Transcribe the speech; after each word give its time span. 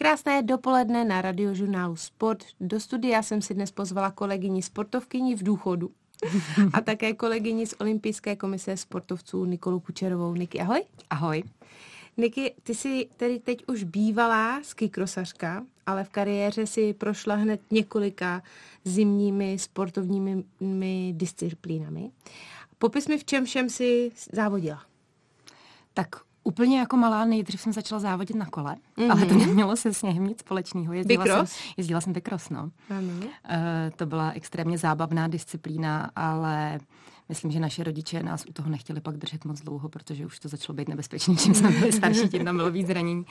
Krásné 0.00 0.42
dopoledne 0.42 1.04
na 1.04 1.20
radiožurnálu 1.20 1.96
Sport. 1.96 2.44
Do 2.60 2.80
studia 2.80 3.22
jsem 3.22 3.42
si 3.42 3.54
dnes 3.54 3.70
pozvala 3.70 4.10
kolegyni 4.10 4.62
sportovkyni 4.62 5.36
v 5.36 5.42
důchodu 5.42 5.90
a 6.72 6.80
také 6.80 7.12
kolegyni 7.14 7.66
z 7.66 7.74
Olympijské 7.78 8.36
komise 8.36 8.76
sportovců 8.76 9.44
Nikolu 9.44 9.80
Kučerovou. 9.80 10.34
Niky, 10.34 10.60
ahoj. 10.60 10.82
Ahoj. 11.10 11.42
Niky, 12.16 12.54
ty 12.62 12.74
jsi 12.74 13.08
tedy 13.16 13.38
teď 13.38 13.64
už 13.68 13.84
bývalá 13.84 14.62
skikrosařka, 14.62 15.64
ale 15.86 16.04
v 16.04 16.08
kariéře 16.08 16.66
si 16.66 16.92
prošla 16.92 17.34
hned 17.34 17.60
několika 17.70 18.42
zimními 18.84 19.58
sportovními 19.58 21.12
disciplínami. 21.12 22.10
Popis 22.78 23.08
mi, 23.08 23.18
v 23.18 23.24
čem 23.24 23.44
všem 23.44 23.70
si 23.70 24.12
závodila. 24.32 24.82
Tak 25.94 26.29
Úplně 26.44 26.78
jako 26.78 26.96
malá 26.96 27.24
nejdřív 27.24 27.60
jsem 27.60 27.72
začala 27.72 28.00
závodit 28.00 28.36
na 28.36 28.46
kole, 28.46 28.76
mm-hmm. 28.98 29.10
ale 29.10 29.26
to 29.26 29.34
nemělo 29.34 29.76
se 29.76 29.94
sněhem 29.94 30.26
nic 30.26 30.40
společného. 30.40 30.92
Jezdila 30.92 31.24
bikros? 31.24 31.50
jsem, 31.50 31.72
jezdila 31.76 32.00
jsem 32.00 32.12
bikros, 32.12 32.50
no. 32.50 32.70
Ano. 32.90 33.12
Uh, 33.12 33.26
to 33.96 34.06
byla 34.06 34.30
extrémně 34.30 34.78
zábavná 34.78 35.28
disciplína, 35.28 36.10
ale 36.16 36.78
myslím, 37.28 37.50
že 37.50 37.60
naše 37.60 37.84
rodiče 37.84 38.22
nás 38.22 38.44
u 38.48 38.52
toho 38.52 38.70
nechtěli 38.70 39.00
pak 39.00 39.16
držet 39.16 39.44
moc 39.44 39.60
dlouho, 39.60 39.88
protože 39.88 40.26
už 40.26 40.38
to 40.38 40.48
začalo 40.48 40.76
být 40.76 40.88
nebezpečné, 40.88 41.36
čím 41.36 41.54
jsme 41.54 41.70
byli 41.70 41.92
starší, 41.92 42.28
tím 42.28 42.44
tam 42.44 42.56
bylo 42.56 42.70
víc 42.70 42.86
zranění. 42.86 43.26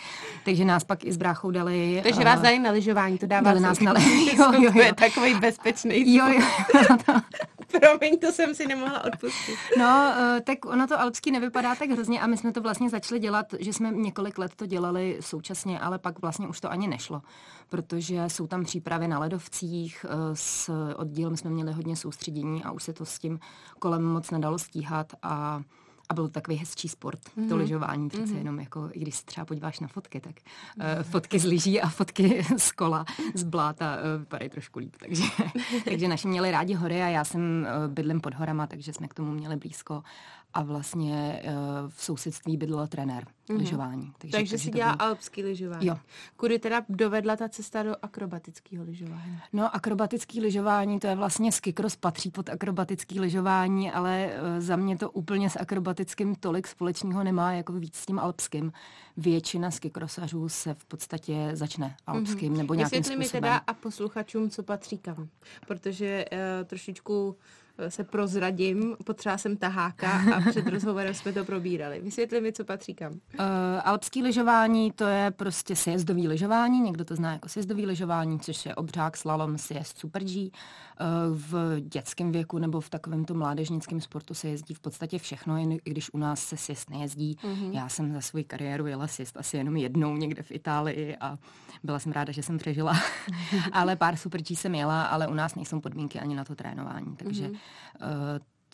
Takže 0.45 0.65
nás 0.65 0.83
pak 0.83 1.05
i 1.05 1.11
s 1.11 1.17
bráchou 1.17 1.51
dali. 1.51 1.99
Takže 2.03 2.23
vás 2.23 2.41
dali 2.41 2.59
na 2.59 2.71
lyžování, 2.71 3.17
to 3.17 3.27
dává 3.27 3.41
dali 3.41 3.59
nás 3.59 3.79
na 3.79 3.93
jo, 4.37 4.51
jo, 4.53 4.71
jo. 4.75 4.93
takový 4.95 5.39
bezpečný. 5.39 6.15
Jo, 6.15 6.27
jo. 6.27 6.41
Promiň, 7.71 8.19
to 8.19 8.31
jsem 8.31 8.55
si 8.55 8.67
nemohla 8.67 9.03
odpustit. 9.03 9.55
No, 9.77 10.13
uh, 10.17 10.39
tak 10.39 10.65
ono 10.65 10.87
to 10.87 10.99
alpský 10.99 11.31
nevypadá 11.31 11.75
tak 11.75 11.89
hrozně 11.89 12.21
a 12.21 12.27
my 12.27 12.37
jsme 12.37 12.51
to 12.51 12.61
vlastně 12.61 12.89
začali 12.89 13.19
dělat, 13.19 13.45
že 13.59 13.73
jsme 13.73 13.91
několik 13.91 14.37
let 14.37 14.51
to 14.55 14.65
dělali 14.65 15.17
současně, 15.19 15.79
ale 15.79 15.99
pak 15.99 16.21
vlastně 16.21 16.47
už 16.47 16.59
to 16.59 16.71
ani 16.71 16.87
nešlo, 16.87 17.21
protože 17.69 18.23
jsou 18.27 18.47
tam 18.47 18.63
přípravy 18.63 19.07
na 19.07 19.19
ledovcích, 19.19 20.05
uh, 20.05 20.11
s 20.33 20.71
oddílem 20.95 21.37
jsme 21.37 21.49
měli 21.49 21.71
hodně 21.71 21.95
soustředění 21.95 22.63
a 22.63 22.71
už 22.71 22.83
se 22.83 22.93
to 22.93 23.05
s 23.05 23.19
tím 23.19 23.39
kolem 23.79 24.03
moc 24.03 24.31
nedalo 24.31 24.59
stíhat 24.59 25.13
a 25.21 25.61
a 26.09 26.13
byl 26.13 26.27
to 26.27 26.33
takový 26.33 26.57
hezčí 26.57 26.89
sport, 26.89 27.19
mm-hmm. 27.19 27.49
to 27.49 27.55
mhm. 27.55 27.57
lyžování 27.57 28.09
přece 28.09 28.33
mm-hmm. 28.33 28.37
jenom 28.37 28.59
jako, 28.59 28.89
i 28.93 28.99
když 28.99 29.15
se 29.15 29.25
třeba 29.25 29.45
podíváš 29.45 29.79
na 29.79 29.87
fotky, 29.87 30.19
tak 30.19 30.35
uh, 30.77 31.03
fotky 31.03 31.39
z 31.39 31.45
lyží 31.45 31.81
a 31.81 31.89
fotky 31.89 32.45
z 32.57 32.71
kola, 32.71 33.05
z 33.33 33.43
bláta 33.43 33.95
uh, 33.95 34.19
vypadají 34.19 34.49
trošku 34.49 34.79
líp, 34.79 34.95
takže, 34.99 35.23
takže 35.85 36.07
naši 36.07 36.27
měli 36.27 36.51
rádi 36.51 36.73
hory 36.73 37.01
a 37.01 37.07
já 37.07 37.23
jsem 37.23 37.67
uh, 37.85 37.93
bydlím 37.93 38.21
pod 38.21 38.33
horama, 38.33 38.67
takže 38.67 38.93
jsme 38.93 39.07
k 39.07 39.13
tomu 39.13 39.31
měli 39.31 39.57
blízko 39.57 40.03
a 40.53 40.63
vlastně 40.63 41.43
uh, 41.45 41.51
v 41.89 42.03
sousedství 42.03 42.57
bydlel 42.57 42.87
trenér 42.87 43.23
mm-hmm. 43.23 43.57
lyžování. 43.57 44.13
Takže, 44.17 44.37
takže 44.37 44.57
si 44.57 44.71
dělá 44.71 44.95
bylo... 44.95 45.09
alpský 45.09 45.43
lyžování. 45.43 45.87
Jo. 45.87 45.97
Kudy 46.37 46.59
teda 46.59 46.85
dovedla 46.89 47.35
ta 47.35 47.49
cesta 47.49 47.83
do 47.83 47.95
akrobatického 48.01 48.83
lyžování? 48.85 49.39
No 49.53 49.75
akrobatický 49.75 50.41
lyžování, 50.41 50.99
to 50.99 51.07
je 51.07 51.15
vlastně 51.15 51.51
skikros 51.51 51.95
patří 51.95 52.31
pod 52.31 52.49
akrobatický 52.49 53.19
lyžování, 53.19 53.91
ale 53.91 54.31
uh, 54.31 54.59
za 54.59 54.75
mě 54.75 54.97
to 54.97 55.11
úplně 55.11 55.49
s 55.49 55.59
akrobatickým 55.59 56.35
tolik 56.35 56.67
společného 56.67 57.23
nemá, 57.23 57.53
jako 57.53 57.73
víc 57.73 57.95
s 57.95 58.05
tím 58.05 58.19
alpským. 58.19 58.73
Většina 59.17 59.71
skikrosařů 59.71 60.49
se 60.49 60.73
v 60.73 60.85
podstatě 60.85 61.49
začne 61.53 61.95
alpským 62.07 62.53
mm-hmm. 62.53 62.57
nebo 62.57 62.73
nějakým 62.73 62.99
Vysvětli 62.99 63.25
způsobem. 63.25 63.41
mi 63.41 63.47
teda 63.47 63.61
a 63.67 63.73
posluchačům, 63.73 64.49
co 64.49 64.63
patří 64.63 64.97
kam, 64.97 65.29
protože 65.67 66.25
uh, 66.31 66.67
trošičku 66.67 67.35
se 67.89 68.03
prozradím, 68.03 68.95
potřeba 69.05 69.37
jsem 69.37 69.57
taháka 69.57 70.11
a 70.35 70.41
před 70.49 70.67
rozhovorem 70.67 71.13
jsme 71.13 71.33
to 71.33 71.45
probírali. 71.45 72.01
Vysvětli 72.01 72.41
mi, 72.41 72.53
co 72.53 72.65
patří 72.65 72.93
kam. 72.93 73.11
Uh, 73.11 73.19
alpský 73.83 74.23
lyžování 74.23 74.91
to 74.91 75.03
je 75.03 75.31
prostě 75.31 75.75
sjezdový 75.75 76.27
lyžování, 76.27 76.81
někdo 76.81 77.05
to 77.05 77.15
zná 77.15 77.33
jako 77.33 77.49
sjezdový 77.49 77.85
lyžování, 77.85 78.39
což 78.39 78.65
je 78.65 78.75
obřák, 78.75 79.17
slalom, 79.17 79.57
sjezd, 79.57 79.97
super 79.97 80.23
G. 80.23 80.51
Uh, 81.01 81.37
v 81.37 81.79
dětském 81.79 82.31
věku 82.31 82.57
nebo 82.57 82.81
v 82.81 82.89
takovém 82.89 83.25
to 83.25 83.33
mládežnickém 83.33 84.01
sportu 84.01 84.33
se 84.33 84.47
jezdí 84.47 84.73
v 84.73 84.79
podstatě 84.79 85.19
všechno, 85.19 85.57
jen 85.57 85.71
i 85.71 85.81
když 85.83 86.13
u 86.13 86.17
nás 86.17 86.43
se 86.43 86.57
sjezd 86.57 86.89
nejezdí. 86.89 87.37
Uh-huh. 87.43 87.71
Já 87.71 87.89
jsem 87.89 88.13
za 88.13 88.21
svou 88.21 88.43
kariéru 88.47 88.87
jela 88.87 89.07
sjezd 89.07 89.37
asi 89.37 89.57
jenom 89.57 89.77
jednou 89.77 90.15
někde 90.15 90.43
v 90.43 90.51
Itálii 90.51 91.15
a 91.21 91.37
byla 91.83 91.99
jsem 91.99 92.11
ráda, 92.11 92.31
že 92.31 92.43
jsem 92.43 92.57
přežila. 92.57 92.99
ale 93.71 93.95
pár 93.95 94.15
super 94.15 94.41
G 94.41 94.55
jsem 94.55 94.75
jela, 94.75 95.03
ale 95.03 95.27
u 95.27 95.33
nás 95.33 95.55
nejsou 95.55 95.79
podmínky 95.79 96.19
ani 96.19 96.35
na 96.35 96.43
to 96.43 96.55
trénování, 96.55 97.15
takže 97.15 97.49
Uh, 97.49 97.57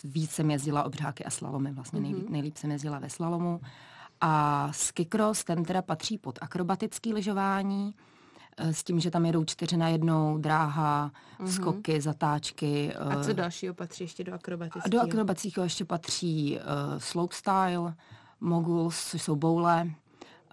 víc 0.04 0.32
jsem 0.32 0.52
jezdila 0.52 0.84
obřáky 0.84 1.26
a 1.26 1.30
slalomy, 1.30 1.72
vlastně 1.72 2.00
nejlíp, 2.00 2.24
mhm. 2.24 2.34
nejlíp 2.34 2.58
jsem 2.58 2.72
jezdila 2.72 3.00
ve 3.00 3.10
slalomu. 3.10 3.62
A 4.22 4.70
skikros, 4.72 5.44
ten 5.44 5.64
teda 5.64 5.82
patří 5.82 6.18
pod 6.18 6.40
akrobatický 6.42 7.14
lyžování, 7.14 7.94
eh, 8.58 8.74
s 8.74 8.84
tím, 8.84 9.00
že 9.00 9.12
tam 9.12 9.26
jedou 9.26 9.44
čtyři 9.44 9.78
na 9.78 9.90
jednou, 9.90 10.38
dráha, 10.38 11.12
mm-hmm. 11.40 11.48
skoky, 11.48 12.02
zatáčky. 12.02 12.94
A 12.94 13.24
co 13.24 13.32
eh, 13.32 13.34
dalšího 13.34 13.74
patří 13.74 14.04
ještě 14.04 14.24
do 14.24 14.34
akrobatického? 14.34 14.90
Do 14.90 15.02
akrobatického 15.02 15.64
ještě 15.64 15.86
patří 15.86 16.58
uh, 16.58 16.64
slopestyle, 17.00 17.96
moguls, 18.40 19.12
což 19.12 19.22
jsou 19.22 19.36
boule, 19.36 19.90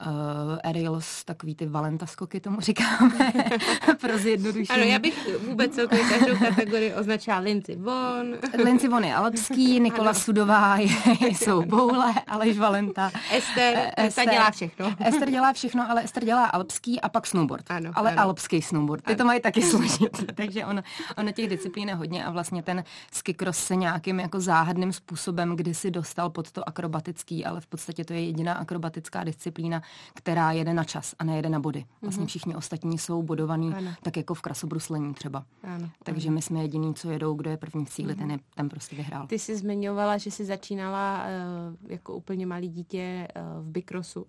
uh, 0.06 0.58
aerials, 0.64 1.24
takový 1.24 1.54
ty 1.54 1.66
valenta 1.66 2.06
skoky 2.06 2.40
tomu 2.40 2.60
říkáme, 2.60 3.32
pro 4.00 4.18
zjednodušení. 4.18 4.82
Ano, 4.82 4.82
já 4.82 4.98
bych 4.98 5.38
vůbec 5.48 5.74
celkově 5.74 6.04
každou 6.04 6.38
kategorii 6.38 6.94
označila 6.94 7.38
Lindsay 7.38 7.76
Von. 7.76 8.36
Lindsay 8.64 8.88
Von 8.88 9.04
je 9.04 9.14
alpský, 9.14 9.80
Nikola 9.92 10.10
ano. 10.10 10.20
Sudová 10.20 10.76
je, 10.76 10.88
jsou 11.20 11.62
boule, 11.62 12.14
Aleš 12.26 12.58
Valenta. 12.58 13.10
Ester, 13.32 13.76
Ester, 13.76 14.06
Ester 14.06 14.30
dělá 14.30 14.50
všechno. 14.50 14.94
Ester 15.04 15.30
dělá 15.30 15.52
všechno, 15.52 15.90
ale 15.90 16.04
Ester 16.04 16.24
dělá 16.24 16.46
alpský 16.46 17.00
a 17.00 17.08
pak 17.08 17.26
snowboard. 17.26 17.70
Ano, 17.70 17.90
ale 17.94 18.12
ano. 18.12 18.22
alpský 18.22 18.62
snowboard. 18.62 19.04
Ty 19.04 19.12
ano. 19.12 19.18
to 19.18 19.24
mají 19.24 19.40
taky 19.40 19.62
složitý, 19.62 20.26
takže 20.34 20.66
ono, 20.66 20.82
ono 21.16 21.32
těch 21.32 21.48
disciplín 21.48 21.88
je 21.88 21.94
hodně 21.94 22.24
a 22.24 22.30
vlastně 22.30 22.62
ten 22.62 22.84
skikros 23.12 23.58
se 23.58 23.76
nějakým 23.76 24.20
jako 24.20 24.40
záhadným 24.40 24.92
způsobem 24.92 25.56
kdy 25.56 25.74
si 25.74 25.90
dostal 25.90 26.30
pod 26.30 26.52
to 26.52 26.68
akrobatický, 26.68 27.44
ale 27.44 27.60
v 27.60 27.66
podstatě 27.66 28.04
to 28.04 28.12
je 28.12 28.24
jediná 28.24 28.54
akrobatická 28.54 29.24
disciplína, 29.24 29.81
která 30.14 30.52
jede 30.52 30.74
na 30.74 30.84
čas 30.84 31.14
a 31.18 31.24
nejede 31.24 31.48
na 31.48 31.60
body. 31.60 31.84
Vlastně 32.02 32.20
mhm. 32.20 32.28
všichni 32.28 32.54
ostatní 32.54 32.98
jsou 32.98 33.22
bodovaní, 33.22 33.74
ano. 33.74 33.90
tak 34.02 34.16
jako 34.16 34.34
v 34.34 34.42
krasobruslení 34.42 35.14
třeba. 35.14 35.44
Ano. 35.62 35.90
Takže 36.02 36.30
my 36.30 36.42
jsme 36.42 36.62
jediní, 36.62 36.94
co 36.94 37.10
jedou, 37.10 37.34
kdo 37.34 37.50
je 37.50 37.56
první 37.56 37.84
v 37.84 37.90
cíli, 37.90 38.14
ten, 38.14 38.30
je, 38.30 38.38
ten 38.54 38.68
prostě 38.68 38.96
vyhrál. 38.96 39.26
Ty 39.26 39.38
jsi 39.38 39.56
zmiňovala, 39.56 40.18
že 40.18 40.30
jsi 40.30 40.44
začínala 40.44 41.24
uh, 41.24 41.90
jako 41.90 42.16
úplně 42.16 42.46
malý 42.46 42.68
dítě 42.68 43.28
uh, 43.36 43.64
v 43.64 43.70
bikrosu. 43.70 44.22
Uh, 44.22 44.28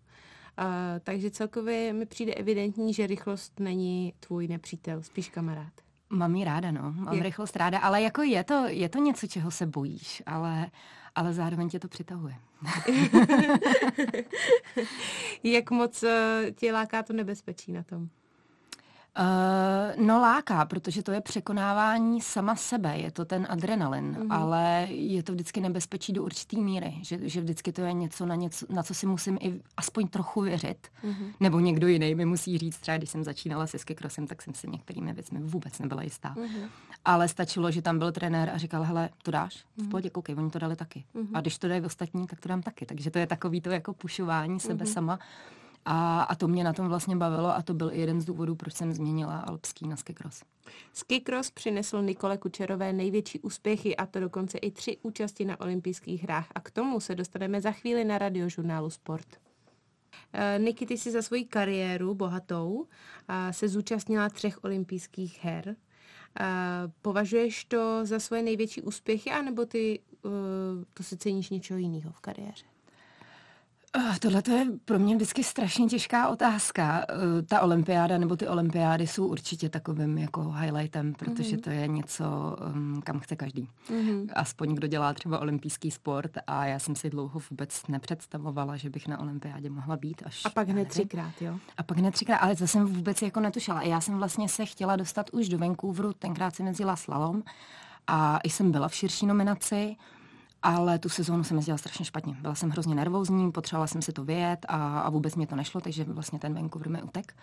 takže 1.04 1.32
celkově 1.32 1.94
mi 1.94 2.06
přijde 2.06 2.34
evidentní, 2.34 2.94
že 2.94 3.08
rychlost 3.08 3.60
není 3.60 4.14
tvůj 4.20 4.48
nepřítel, 4.48 5.04
spíš 5.04 5.30
kamarád. 5.30 5.74
Mám 6.14 6.36
ji 6.36 6.44
ráda, 6.44 6.72
no. 6.72 6.92
Mám 6.92 7.14
je. 7.14 7.24
rychlost 7.24 7.56
ráda, 7.56 7.80
ale 7.80 8.02
jako 8.02 8.22
je 8.22 8.44
to, 8.44 8.66
je 8.68 8.90
to 8.90 9.00
něco, 9.00 9.28
čeho 9.28 9.52
se 9.52 9.66
bojíš, 9.66 10.24
ale, 10.26 10.68
ale 11.16 11.34
zároveň 11.34 11.70
tě 11.70 11.80
to 11.80 11.88
přitahuje. 11.88 12.36
Jak 15.44 15.72
moc 15.72 16.04
eh, 16.04 16.52
tě 16.56 16.74
láká 16.74 17.04
to 17.04 17.14
nebezpečí 17.14 17.72
na 17.72 17.84
tom? 17.84 18.10
Uh, 19.20 20.06
no 20.06 20.20
láká, 20.20 20.66
protože 20.66 21.04
to 21.04 21.12
je 21.12 21.22
překonávání 21.22 22.22
sama 22.22 22.56
sebe, 22.56 22.98
je 22.98 23.12
to 23.12 23.26
ten 23.26 23.48
adrenalin, 23.50 24.16
mm-hmm. 24.16 24.28
ale 24.30 24.88
je 24.90 25.24
to 25.24 25.32
vždycky 25.32 25.62
nebezpečí 25.62 26.14
do 26.14 26.24
určitý 26.24 26.62
míry, 26.62 26.94
že, 27.02 27.30
že 27.30 27.42
vždycky 27.42 27.72
to 27.72 27.82
je 27.82 27.94
něco 27.94 28.26
na, 28.26 28.36
něco, 28.36 28.66
na 28.70 28.84
co 28.84 28.94
si 28.94 29.08
musím 29.08 29.38
i 29.42 29.62
aspoň 29.78 30.08
trochu 30.08 30.42
věřit, 30.42 30.88
mm-hmm. 31.04 31.34
nebo 31.40 31.60
někdo 31.60 31.88
jiný 31.88 32.16
mi 32.16 32.26
musí 32.26 32.58
říct, 32.58 32.78
třeba 32.78 32.98
když 32.98 33.10
jsem 33.10 33.24
začínala 33.24 33.68
se 33.68 33.80
skikrosem, 33.80 34.28
tak 34.28 34.42
jsem 34.42 34.54
si 34.54 34.68
některými 34.70 35.14
věcmi 35.14 35.40
vůbec 35.40 35.80
nebyla 35.80 36.04
jistá. 36.04 36.36
Mm-hmm. 36.38 36.70
Ale 37.06 37.28
stačilo, 37.28 37.72
že 37.72 37.82
tam 37.82 38.00
byl 38.00 38.12
trenér 38.12 38.50
a 38.50 38.58
říkal, 38.58 38.84
hele, 38.84 39.10
to 39.24 39.32
dáš, 39.32 39.56
v 39.78 39.82
mhm. 39.82 39.90
pohodě, 39.90 40.10
koukej, 40.10 40.36
oni 40.36 40.50
to 40.50 40.60
dali 40.60 40.76
taky. 40.76 41.04
Mm-hmm. 41.16 41.30
A 41.34 41.42
když 41.42 41.58
to 41.58 41.68
dají 41.68 41.82
ostatní, 41.82 42.28
tak 42.28 42.40
to 42.40 42.50
dám 42.50 42.62
taky. 42.62 42.86
Takže 42.86 43.12
to 43.12 43.20
je 43.20 43.28
takový 43.28 43.62
to 43.62 43.70
jako 43.70 43.94
pušování 43.94 44.60
sebe 44.60 44.86
mm-hmm. 44.86 44.94
sama. 44.94 45.20
A, 45.86 46.22
a 46.22 46.36
to 46.36 46.48
mě 46.48 46.64
na 46.64 46.74
tom 46.74 46.88
vlastně 46.88 47.16
bavilo 47.16 47.56
a 47.56 47.62
to 47.62 47.74
byl 47.74 47.92
i 47.94 48.00
jeden 48.00 48.22
z 48.22 48.26
důvodů, 48.26 48.56
proč 48.56 48.74
jsem 48.74 48.94
změnila 48.94 49.40
alpský 49.40 49.88
na 49.88 49.96
skikros. 49.96 50.44
Skikros 50.94 51.52
přinesl 51.52 52.02
Nikole 52.02 52.38
Kučerové 52.38 52.94
největší 52.94 53.40
úspěchy 53.40 53.96
a 53.96 54.06
to 54.06 54.20
dokonce 54.20 54.58
i 54.58 54.72
tři 54.72 54.98
účasti 55.02 55.46
na 55.46 55.60
olympijských 55.60 56.24
hrách 56.24 56.48
a 56.56 56.60
k 56.60 56.72
tomu 56.72 57.00
se 57.00 57.16
dostaneme 57.16 57.62
za 57.62 57.72
chvíli 57.72 58.06
na 58.06 58.18
radiožurnálu 58.18 58.90
Sport. 58.90 59.28
Eh, 60.34 60.60
Niky, 60.60 60.86
ty 60.86 60.98
si 60.98 61.12
za 61.12 61.22
svoji 61.22 61.46
kariéru 61.46 62.16
bohatou 62.16 62.88
se 63.52 63.68
zúčastnila 63.68 64.30
třech 64.30 64.64
olympijských 64.64 65.44
her. 65.44 65.76
Eh, 66.40 66.46
považuješ 67.02 67.66
to 67.66 68.06
za 68.06 68.20
svoje 68.20 68.44
největší 68.44 68.82
úspěchy, 68.82 69.32
anebo 69.32 69.66
ty 69.66 70.00
eh, 70.00 70.30
to 70.94 71.04
si 71.04 71.18
ceníš 71.18 71.50
něčeho 71.50 71.78
jiného 71.80 72.12
v 72.12 72.20
kariéře? 72.20 72.73
Uh, 73.98 74.18
Tohle 74.18 74.42
to 74.42 74.52
je 74.52 74.66
pro 74.86 75.00
mě 75.00 75.16
vždycky 75.16 75.44
strašně 75.44 75.88
těžká 75.88 76.28
otázka. 76.30 77.06
Uh, 77.10 77.42
ta 77.42 77.62
olympiáda 77.62 78.18
nebo 78.18 78.36
ty 78.36 78.48
olympiády 78.48 79.08
jsou 79.08 79.28
určitě 79.28 79.70
takovým 79.70 80.18
jako 80.18 80.52
highlightem, 80.52 81.14
protože 81.14 81.56
mm-hmm. 81.56 81.62
to 81.62 81.70
je 81.70 81.88
něco, 81.88 82.58
um, 82.76 83.02
kam 83.02 83.20
chce 83.20 83.36
každý. 83.36 83.70
Mm-hmm. 83.90 84.30
Aspoň 84.34 84.76
kdo 84.76 84.88
dělá 84.88 85.14
třeba 85.14 85.40
olympijský 85.40 85.92
sport 85.92 86.32
a 86.48 86.66
já 86.66 86.80
jsem 86.80 86.96
si 86.96 87.10
dlouho 87.10 87.42
vůbec 87.50 87.88
nepředstavovala, 87.88 88.78
že 88.78 88.90
bych 88.90 89.08
na 89.08 89.20
olympiádě 89.20 89.70
mohla 89.70 89.98
být. 89.98 90.24
Až 90.26 90.42
a 90.46 90.50
pak 90.50 90.70
hned 90.70 90.88
třikrát, 90.88 91.42
jo? 91.42 91.58
A 91.78 91.84
pak 91.84 91.98
hned 91.98 92.12
třikrát, 92.12 92.38
ale 92.38 92.56
to 92.56 92.68
jsem 92.68 92.86
vůbec 92.86 93.22
jako 93.22 93.40
netušila. 93.40 93.82
Já 93.82 94.02
jsem 94.02 94.18
vlastně 94.18 94.50
se 94.50 94.66
chtěla 94.66 94.96
dostat 94.96 95.30
už 95.34 95.50
do 95.50 95.58
Vancouveru, 95.58 96.14
tenkrát 96.14 96.56
jsem 96.56 96.68
jezdila 96.68 96.96
slalom 96.96 97.44
a 98.08 98.40
jsem 98.44 98.72
byla 98.72 98.88
v 98.88 98.96
širší 98.96 99.26
nominaci, 99.26 99.96
ale 100.64 101.00
tu 101.00 101.10
sezónu 101.10 101.44
jsem 101.44 101.58
jezdila 101.58 101.78
strašně 101.78 102.06
špatně. 102.06 102.38
Byla 102.42 102.56
jsem 102.56 102.70
hrozně 102.70 102.96
nervózní, 102.96 103.52
potřebovala 103.52 103.88
jsem 103.88 104.02
si 104.02 104.14
to 104.14 104.24
vyjet 104.24 104.66
a, 104.70 105.00
a 105.00 105.10
vůbec 105.10 105.36
mě 105.36 105.48
to 105.48 105.56
nešlo, 105.56 105.82
takže 105.82 106.04
vlastně 106.04 106.40
ten 106.40 106.54
Vancouver 106.54 106.90
mi 106.90 107.02
utek. 107.02 107.36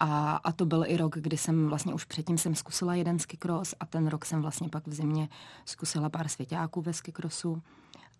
A, 0.00 0.36
a 0.36 0.52
to 0.52 0.66
byl 0.66 0.84
i 0.86 0.96
rok, 0.96 1.16
kdy 1.18 1.36
jsem 1.36 1.68
vlastně 1.68 1.94
už 1.94 2.04
předtím 2.04 2.38
jsem 2.38 2.54
zkusila 2.54 2.94
jeden 2.94 3.18
skikros 3.18 3.74
a 3.80 3.86
ten 3.86 4.06
rok 4.06 4.24
jsem 4.24 4.42
vlastně 4.42 4.68
pak 4.68 4.86
v 4.86 4.94
zimě 4.94 5.28
zkusila 5.64 6.08
pár 6.08 6.28
svěťáků 6.28 6.82
ve 6.82 6.92
skikrosu 6.92 7.62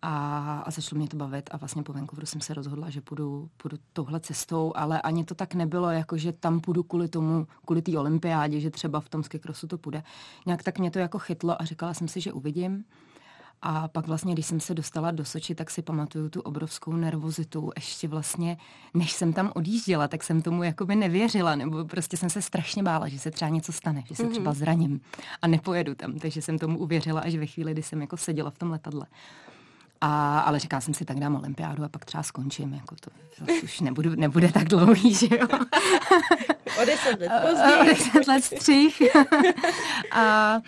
a, 0.03 0.59
a 0.67 0.71
začalo 0.71 0.99
mě 0.99 1.09
to 1.09 1.17
bavit 1.17 1.51
a 1.53 1.57
vlastně 1.57 1.83
po 1.83 1.93
Vancouveru 1.93 2.27
jsem 2.27 2.41
se 2.41 2.55
rozhodla, 2.55 2.91
že 2.91 3.01
půjdu, 3.01 3.51
půjdu 3.57 3.77
touhle 3.93 4.21
cestou, 4.21 4.73
ale 4.77 5.01
ani 5.01 5.25
to 5.25 5.35
tak 5.35 5.55
nebylo, 5.55 5.91
jako 5.91 6.17
že 6.17 6.33
tam 6.33 6.61
půjdu 6.61 6.83
kvůli 6.83 7.09
tomu, 7.09 7.47
kvůli 7.65 7.83
té 7.83 7.99
olympiádě, 7.99 8.61
že 8.61 8.71
třeba 8.71 9.01
v 9.01 9.09
tom 9.09 9.23
skikrosu 9.23 9.67
to 9.67 9.79
půjde. 9.79 10.03
Nějak 10.47 10.63
tak 10.63 10.79
mě 10.79 10.91
to 10.91 10.99
jako 10.99 11.19
chytlo 11.19 11.63
a 11.63 11.65
říkala 11.65 11.95
jsem 11.95 12.09
si, 12.09 12.21
že 12.21 12.33
uvidím. 12.33 12.85
A 13.67 13.89
pak 13.89 14.07
vlastně, 14.07 14.33
když 14.33 14.47
jsem 14.47 14.61
se 14.61 14.75
dostala 14.75 15.11
do 15.11 15.25
Soči, 15.25 15.55
tak 15.55 15.71
si 15.71 15.83
pamatuju 15.83 16.29
tu 16.29 16.41
obrovskou 16.41 16.93
nervozitu. 16.93 17.71
Ještě 17.77 18.09
vlastně, 18.09 18.57
než 18.95 19.13
jsem 19.13 19.33
tam 19.33 19.53
odjížděla, 19.55 20.09
tak 20.09 20.23
jsem 20.23 20.43
tomu 20.43 20.63
jakoby 20.63 20.97
nevěřila, 20.97 21.55
nebo 21.55 21.85
prostě 21.85 22.17
jsem 22.17 22.31
se 22.31 22.43
strašně 22.43 22.83
bála, 22.83 23.09
že 23.09 23.19
se 23.19 23.31
třeba 23.31 23.49
něco 23.49 23.73
stane, 23.73 24.03
že 24.07 24.15
se 24.15 24.27
třeba 24.29 24.51
mhm. 24.51 24.59
zraním 24.59 25.01
a 25.43 25.47
nepojedu 25.47 25.95
tam. 25.95 26.19
Takže 26.19 26.43
jsem 26.43 26.59
tomu 26.59 26.79
uvěřila 26.79 27.21
až 27.21 27.35
ve 27.35 27.47
chvíli, 27.47 27.73
kdy 27.73 27.83
jsem 27.83 28.01
jako 28.01 28.17
seděla 28.17 28.51
v 28.51 28.59
tom 28.59 28.71
letadle. 28.71 29.07
A, 30.01 30.41
ale 30.41 30.59
říkala 30.59 30.81
jsem 30.81 30.95
si, 30.95 31.05
tak 31.05 31.19
dám 31.19 31.37
olympiádu 31.37 31.85
a 31.85 31.89
pak 31.89 32.05
třeba 32.05 32.23
skončím. 32.23 32.75
Jako 32.75 32.97
to 33.01 33.11
už 33.63 33.81
nebudu, 33.81 34.15
nebude 34.15 34.53
tak 34.53 34.65
dlouhý, 34.65 35.15
že 35.15 35.29
jo. 35.31 35.49
o 36.83 36.85
deset 36.85 37.21
let 37.21 37.33
později. 37.51 37.81
O 37.81 37.85
deset 37.85 38.27
let 38.27 38.45
střih. 38.45 39.03
a, 40.13 40.61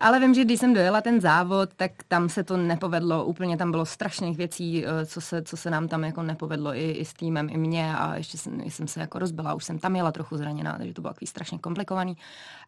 ale 0.00 0.20
vím, 0.20 0.34
že 0.34 0.44
když 0.44 0.60
jsem 0.60 0.74
dojela 0.74 1.00
ten 1.00 1.20
závod, 1.20 1.74
tak 1.76 1.92
tam 2.08 2.28
se 2.28 2.44
to 2.44 2.56
nepovedlo 2.56 3.24
úplně, 3.24 3.56
tam 3.56 3.70
bylo 3.70 3.86
strašných 3.86 4.36
věcí, 4.36 4.86
eh, 4.86 5.06
co 5.06 5.20
se, 5.20 5.42
co 5.42 5.56
se 5.56 5.70
nám 5.70 5.88
tam 5.88 6.04
jako 6.04 6.22
nepovedlo 6.22 6.74
i, 6.74 6.90
i 6.90 7.04
s 7.04 7.12
týmem, 7.12 7.48
i 7.50 7.56
mě 7.56 7.96
a 7.96 8.16
ještě 8.16 8.38
jsem, 8.38 8.60
jsem 8.60 8.88
se 8.88 9.00
jako 9.00 9.18
rozbila, 9.18 9.54
už 9.54 9.64
jsem 9.64 9.78
tam 9.78 9.96
jela 9.96 10.12
trochu 10.12 10.36
zraněná, 10.36 10.78
takže 10.78 10.94
to 10.94 11.02
bylo 11.02 11.14
takový 11.14 11.26
strašně 11.26 11.58
komplikovaný. 11.58 12.16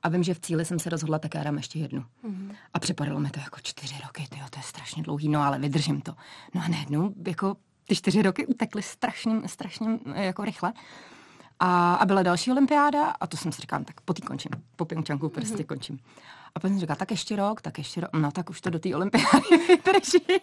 A 0.02 0.08
vím, 0.08 0.22
že 0.22 0.34
v 0.34 0.40
cíli 0.40 0.64
jsem 0.64 0.78
se 0.78 0.90
rozhodla, 0.90 1.18
tak 1.18 1.34
já 1.34 1.44
dám 1.44 1.56
ještě 1.56 1.78
jednu. 1.78 2.00
Mm-hmm. 2.00 2.54
A 2.74 2.78
připadalo 2.78 3.20
mi 3.20 3.30
to 3.30 3.40
jako 3.40 3.60
čtyři 3.62 3.94
roky, 4.02 4.26
tyjo, 4.30 4.44
to 4.50 4.58
je 4.58 4.62
strašně 4.62 5.02
dlouhý, 5.02 5.28
no 5.28 5.42
ale 5.42 5.58
vydržím 5.58 6.00
to. 6.00 6.14
No 6.54 6.62
a 6.64 6.68
najednou 6.68 7.14
jako 7.26 7.56
ty 7.88 7.96
čtyři 7.96 8.22
roky 8.22 8.46
utekly 8.46 8.82
strašně, 8.82 9.34
strašně 9.46 9.98
eh, 10.14 10.24
jako 10.24 10.44
rychle. 10.44 10.72
A, 11.60 11.94
a 11.94 12.06
byla 12.06 12.22
další 12.22 12.50
olympiáda 12.50 13.06
a 13.06 13.26
to 13.26 13.36
jsem 13.36 13.52
si 13.52 13.60
říkala, 13.60 13.84
tak 13.84 14.00
po 14.00 14.14
končím, 14.26 14.50
po 14.76 14.84
Pyeongchangu 14.84 15.28
prostě 15.28 15.56
mm-hmm. 15.56 15.66
končím. 15.66 15.98
A 16.54 16.60
potom 16.60 16.70
jsem 16.70 16.80
říkala, 16.80 16.96
tak 16.96 17.10
ještě 17.10 17.36
rok, 17.36 17.62
tak 17.62 17.78
ještě 17.78 18.00
rok, 18.00 18.10
no 18.12 18.32
tak 18.32 18.50
už 18.50 18.60
to 18.60 18.70
do 18.70 18.78
té 18.78 18.96
olympiády 18.96 19.56
vydrží. 19.68 20.40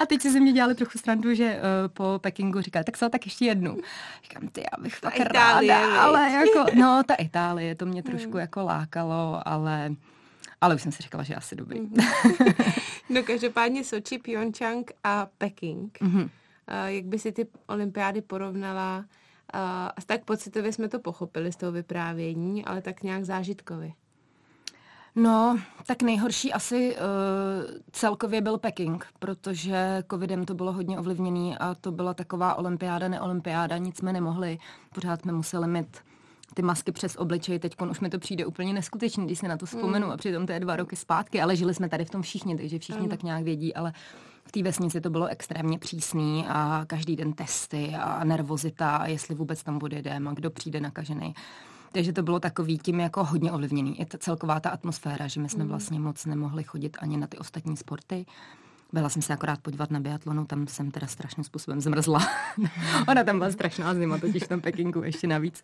a 0.00 0.06
teď 0.06 0.20
si 0.20 0.32
ze 0.32 0.40
mě 0.40 0.52
dělali 0.52 0.74
trochu 0.74 0.98
strandu, 0.98 1.34
že 1.34 1.56
uh, 1.56 1.60
po 1.88 2.18
Pekingu 2.18 2.60
říkali, 2.60 2.84
tak 2.84 2.98
co, 2.98 3.08
tak 3.08 3.26
ještě 3.26 3.44
jednu. 3.44 3.76
Říkám, 4.22 4.48
ty, 4.48 4.60
já 4.60 4.82
bych 4.82 4.96
fakt 4.96 5.20
ráda, 5.20 6.02
ale 6.02 6.30
jako, 6.30 6.70
no 6.78 7.02
ta 7.06 7.14
Itálie, 7.14 7.74
to 7.74 7.86
mě 7.86 8.02
trošku 8.02 8.30
hmm. 8.30 8.40
jako 8.40 8.64
lákalo, 8.64 9.48
ale 9.48 9.90
ale 10.60 10.74
už 10.74 10.82
jsem 10.82 10.92
si 10.92 11.02
říkala, 11.02 11.24
že 11.24 11.34
asi 11.34 11.56
dobrý. 11.56 11.80
Mhm. 11.80 12.06
no 13.08 13.22
každopádně 13.22 13.84
Soči, 13.84 14.18
Pyeongchang 14.18 14.90
a 15.04 15.28
Peking. 15.38 15.98
Mm-hmm. 16.00 16.22
Uh, 16.22 16.86
jak 16.86 17.04
by 17.04 17.18
si 17.18 17.32
ty 17.32 17.46
olympiády 17.66 18.20
porovnala? 18.20 19.04
Uh, 19.54 20.04
tak 20.06 20.24
pocitově 20.24 20.72
jsme 20.72 20.88
to 20.88 20.98
pochopili 20.98 21.52
z 21.52 21.56
toho 21.56 21.72
vyprávění, 21.72 22.64
ale 22.64 22.82
tak 22.82 23.02
nějak 23.02 23.24
zážitkově. 23.24 23.92
No, 25.16 25.58
tak 25.86 26.02
nejhorší 26.02 26.52
asi 26.52 26.96
uh, 26.96 27.00
celkově 27.92 28.40
byl 28.40 28.58
Peking, 28.58 29.06
protože 29.18 30.02
covidem 30.10 30.44
to 30.44 30.54
bylo 30.54 30.72
hodně 30.72 30.98
ovlivněný 30.98 31.58
a 31.58 31.74
to 31.74 31.92
byla 31.92 32.14
taková 32.14 32.54
olympiáda, 32.54 33.08
neolympiáda, 33.08 33.76
nic 33.76 33.98
jsme 33.98 34.12
nemohli. 34.12 34.58
Pořád 34.94 35.22
jsme 35.22 35.32
museli 35.32 35.68
mít 35.68 35.96
ty 36.54 36.62
masky 36.62 36.92
přes 36.92 37.16
obličej, 37.16 37.58
teď 37.58 37.76
už 37.90 38.00
mi 38.00 38.10
to 38.10 38.18
přijde 38.18 38.46
úplně 38.46 38.72
neskutečný, 38.72 39.26
když 39.26 39.38
se 39.38 39.48
na 39.48 39.56
to 39.56 39.66
vzpomenu 39.66 40.06
mm. 40.06 40.12
a 40.12 40.16
přitom 40.16 40.46
to 40.46 40.52
je 40.52 40.60
dva 40.60 40.76
roky 40.76 40.96
zpátky, 40.96 41.42
ale 41.42 41.56
žili 41.56 41.74
jsme 41.74 41.88
tady 41.88 42.04
v 42.04 42.10
tom 42.10 42.22
všichni, 42.22 42.56
takže 42.56 42.78
všichni 42.78 43.02
mm. 43.02 43.08
tak 43.08 43.22
nějak 43.22 43.42
vědí, 43.42 43.74
ale 43.74 43.92
v 44.44 44.52
té 44.52 44.62
vesnici 44.62 45.00
to 45.00 45.10
bylo 45.10 45.26
extrémně 45.26 45.78
přísný 45.78 46.44
a 46.48 46.84
každý 46.86 47.16
den 47.16 47.32
testy 47.32 47.94
a 48.00 48.24
nervozita, 48.24 49.06
jestli 49.06 49.34
vůbec 49.34 49.62
tam 49.62 49.78
bude 49.78 49.98
jdem 49.98 50.28
a 50.28 50.32
kdo 50.32 50.50
přijde 50.50 50.80
nakažený. 50.80 51.34
Takže 51.94 52.12
to 52.12 52.22
bylo 52.22 52.40
takový 52.40 52.78
tím 52.78 53.00
jako 53.00 53.24
hodně 53.24 53.52
ovlivněný. 53.52 53.96
Je 53.98 54.06
to 54.06 54.18
celková 54.18 54.60
ta 54.60 54.70
atmosféra, 54.70 55.26
že 55.26 55.40
my 55.40 55.48
jsme 55.48 55.64
mm. 55.64 55.70
vlastně 55.70 56.00
moc 56.00 56.26
nemohli 56.26 56.64
chodit 56.64 56.96
ani 57.00 57.16
na 57.16 57.26
ty 57.26 57.38
ostatní 57.38 57.76
sporty. 57.76 58.26
Byla 58.92 59.08
jsem 59.08 59.22
se 59.22 59.32
akorát 59.32 59.60
podívat 59.60 59.90
na 59.90 60.00
biatlonu, 60.00 60.44
tam 60.46 60.66
jsem 60.66 60.90
teda 60.90 61.06
strašným 61.06 61.44
způsobem 61.44 61.80
zmrzla. 61.80 62.20
Ona 63.08 63.24
tam 63.24 63.38
byla 63.38 63.50
strašná 63.50 63.94
zima, 63.94 64.18
totiž 64.18 64.42
v 64.42 64.48
tom 64.48 64.60
Pekingu 64.60 65.02
ještě 65.02 65.26
navíc. 65.26 65.62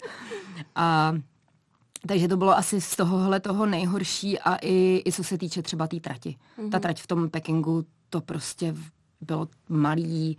A 0.74 1.14
takže 2.06 2.28
to 2.28 2.36
bylo 2.36 2.56
asi 2.56 2.80
z 2.80 2.96
tohohle 2.96 3.40
toho 3.40 3.66
nejhorší 3.66 4.38
a 4.38 4.56
i, 4.62 5.02
i 5.06 5.12
co 5.12 5.24
se 5.24 5.38
týče 5.38 5.62
třeba 5.62 5.86
té 5.86 5.90
tý 5.90 6.00
trati. 6.00 6.30
Mm-hmm. 6.30 6.70
Ta 6.70 6.76
mhm. 6.76 6.82
trať 6.82 7.02
v 7.02 7.06
tom 7.06 7.30
Pekingu, 7.30 7.84
to 8.10 8.20
prostě 8.20 8.74
bylo 9.20 9.48
malý, 9.68 10.38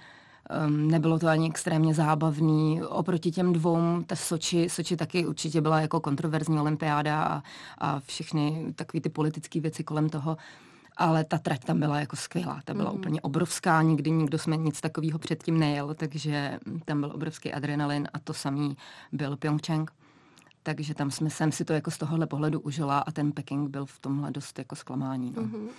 Um, 0.68 0.92
nebylo 0.92 1.20
to 1.20 1.28
ani 1.28 1.48
extrémně 1.50 1.94
zábavný. 1.94 2.84
Oproti 2.84 3.32
těm 3.32 3.54
dvou, 3.54 4.04
ta 4.08 4.16
Soči, 4.16 4.70
Soči 4.70 4.98
taky 4.98 5.26
určitě 5.26 5.62
byla 5.62 5.82
jako 5.82 6.00
kontroverzní 6.00 6.60
olympiáda 6.60 7.24
a, 7.24 7.44
a 7.78 8.00
všechny 8.00 8.74
takové 8.76 9.02
ty 9.02 9.10
politické 9.10 9.60
věci 9.60 9.84
kolem 9.84 10.10
toho. 10.10 10.38
Ale 10.98 11.24
ta 11.24 11.38
trať 11.38 11.64
tam 11.66 11.80
byla 11.80 12.00
jako 12.00 12.16
skvělá, 12.16 12.62
ta 12.66 12.74
byla 12.74 12.92
mm. 12.92 12.98
úplně 12.98 13.22
obrovská, 13.22 13.82
nikdy 13.82 14.12
nikdo 14.12 14.38
jsme 14.38 14.58
nic 14.58 14.82
takového 14.82 15.20
předtím 15.20 15.60
nejel, 15.60 15.94
takže 15.94 16.60
tam 16.86 17.00
byl 17.00 17.12
obrovský 17.16 17.54
adrenalin 17.54 18.08
a 18.14 18.20
to 18.20 18.34
samý 18.34 18.78
byl 19.12 19.38
Pyeongchang. 19.38 19.92
Takže 20.64 20.96
tam 20.96 21.12
jsme, 21.12 21.30
jsem 21.30 21.52
si 21.52 21.66
to 21.66 21.74
jako 21.74 21.92
z 21.92 21.98
tohohle 21.98 22.28
pohledu 22.28 22.60
užila 22.60 23.00
a 23.00 23.12
ten 23.12 23.32
Peking 23.32 23.70
byl 23.70 23.86
v 23.86 24.00
tomhle 24.00 24.32
dost 24.32 24.60
jako 24.60 24.76
zklamání. 24.76 25.34
No. 25.36 25.44
Uh-huh. 25.44 25.70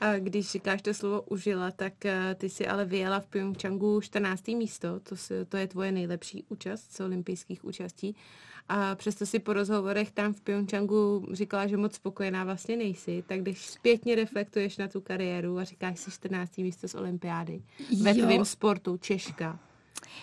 A 0.00 0.18
když 0.18 0.50
říkáš 0.50 0.82
to 0.82 0.94
slovo 0.94 1.22
užila, 1.22 1.70
tak 1.70 1.92
uh, 2.04 2.10
ty 2.34 2.48
si 2.48 2.66
ale 2.66 2.84
vyjela 2.84 3.20
v 3.20 3.26
Pyeongchangu 3.26 4.00
14. 4.00 4.48
místo, 4.48 5.00
to, 5.00 5.16
si, 5.16 5.44
to 5.44 5.56
je 5.56 5.66
tvoje 5.66 5.92
nejlepší 5.92 6.44
účast 6.48 6.92
z 6.92 7.00
olympijských 7.00 7.64
účastí. 7.64 8.16
A 8.68 8.94
přesto 8.94 9.26
si 9.26 9.38
po 9.38 9.52
rozhovorech 9.52 10.10
tam 10.10 10.32
v 10.32 10.40
Pyeongchangu 10.40 11.28
říkala, 11.32 11.66
že 11.66 11.76
moc 11.76 11.94
spokojená 11.94 12.44
vlastně 12.44 12.76
nejsi, 12.76 13.24
tak 13.26 13.40
když 13.40 13.66
zpětně 13.66 14.14
reflektuješ 14.14 14.76
na 14.78 14.88
tu 14.88 15.00
kariéru 15.00 15.58
a 15.58 15.64
říkáš 15.64 16.00
si 16.00 16.10
14. 16.10 16.58
místo 16.58 16.88
z 16.88 16.94
olympiády 16.94 17.62
ve 18.02 18.14
tvém 18.14 18.44
sportu, 18.44 18.96
Češka, 18.96 19.58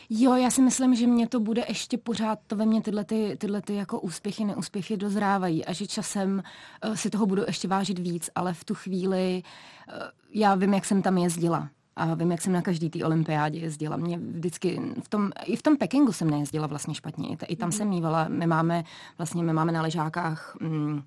Jo, 0.09 0.35
já 0.35 0.49
si 0.49 0.61
myslím, 0.61 0.95
že 0.95 1.07
mě 1.07 1.27
to 1.27 1.39
bude 1.39 1.65
ještě 1.67 1.97
pořád, 1.97 2.39
to 2.47 2.55
ve 2.55 2.65
mně 2.65 2.81
tyhle, 2.81 3.05
ty, 3.05 3.37
tyhle 3.39 3.61
ty 3.61 3.75
jako 3.75 3.99
úspěchy, 3.99 4.45
neúspěchy 4.45 4.97
dozrávají 4.97 5.65
a 5.65 5.73
že 5.73 5.87
časem 5.87 6.43
uh, 6.85 6.93
si 6.93 7.09
toho 7.09 7.25
budu 7.25 7.43
ještě 7.47 7.67
vážit 7.67 7.99
víc, 7.99 8.29
ale 8.35 8.53
v 8.53 8.63
tu 8.63 8.75
chvíli 8.75 9.43
uh, 9.87 10.01
já 10.33 10.55
vím, 10.55 10.73
jak 10.73 10.85
jsem 10.85 11.01
tam 11.01 11.17
jezdila. 11.17 11.69
A 11.95 12.13
vím, 12.13 12.31
jak 12.31 12.41
jsem 12.41 12.53
na 12.53 12.61
každý 12.61 12.89
té 12.89 13.05
olympiádě 13.05 13.59
jezdila. 13.59 13.97
Mě 13.97 14.17
vždycky 14.17 14.81
v 15.03 15.09
tom, 15.09 15.31
i 15.43 15.55
v 15.55 15.61
tom 15.61 15.77
Pekingu 15.77 16.11
jsem 16.11 16.29
nejezdila 16.29 16.67
vlastně 16.67 16.95
špatně. 16.95 17.37
I, 17.47 17.55
tam 17.55 17.67
mm. 17.67 17.71
jsem 17.71 17.89
mývala. 17.89 18.27
My 18.27 18.47
máme, 18.47 18.83
vlastně 19.17 19.43
my 19.43 19.53
máme 19.53 19.71
na 19.71 19.81
ležákách 19.81 20.57
mm, 20.61 21.03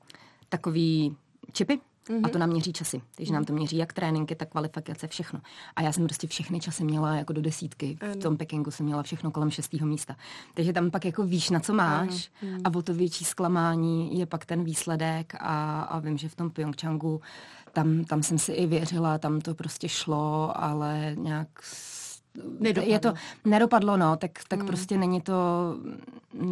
takový 0.49 1.17
čipy, 1.53 1.81
Mm-hmm. 2.09 2.21
A 2.25 2.29
to 2.29 2.39
nám 2.39 2.49
měří 2.49 2.73
časy. 2.73 3.03
Takže 3.17 3.33
nám 3.33 3.45
to 3.45 3.53
měří 3.53 3.77
jak 3.77 3.93
tréninky, 3.93 4.35
tak 4.35 4.49
kvalifikace, 4.49 5.09
všechno. 5.09 5.41
A 5.77 5.83
já 5.83 5.93
jsem 5.93 6.05
prostě 6.05 6.27
všechny 6.27 6.61
časy 6.61 6.85
měla 6.85 7.17
jako 7.17 7.33
do 7.33 7.41
desítky. 7.41 7.99
V 8.13 8.17
tom 8.17 8.37
Pekingu 8.37 8.71
jsem 8.71 8.87
měla 8.87 9.03
všechno 9.03 9.31
kolem 9.31 9.51
šestého 9.51 9.87
místa. 9.87 10.17
Takže 10.55 10.73
tam 10.73 10.91
pak 10.91 11.05
jako 11.05 11.23
víš, 11.23 11.51
na 11.51 11.61
co 11.61 11.75
máš 11.75 12.31
ano. 12.43 12.59
a 12.65 12.75
o 12.75 12.83
to 12.83 12.95
větší 12.95 13.25
zklamání 13.25 14.19
je 14.19 14.27
pak 14.27 14.45
ten 14.45 14.65
výsledek 14.65 15.35
a, 15.41 15.83
a 15.83 15.99
vím, 15.99 16.19
že 16.19 16.29
v 16.29 16.35
tom 16.35 16.51
Pyeongchangu 16.51 17.21
tam, 17.73 18.05
tam 18.05 18.23
jsem 18.23 18.39
si 18.39 18.53
i 18.53 18.67
věřila, 18.67 19.19
tam 19.19 19.41
to 19.41 19.55
prostě 19.55 19.89
šlo, 19.89 20.53
ale 20.63 21.15
nějak 21.19 21.49
Nedopadlo. 22.61 22.93
Je 22.93 22.99
to, 22.99 23.15
nedopadlo, 23.45 23.97
no, 23.97 24.17
tak, 24.17 24.31
tak 24.49 24.61
mm. 24.61 24.67
prostě 24.67 24.99
není 24.99 25.21
to, 25.21 25.35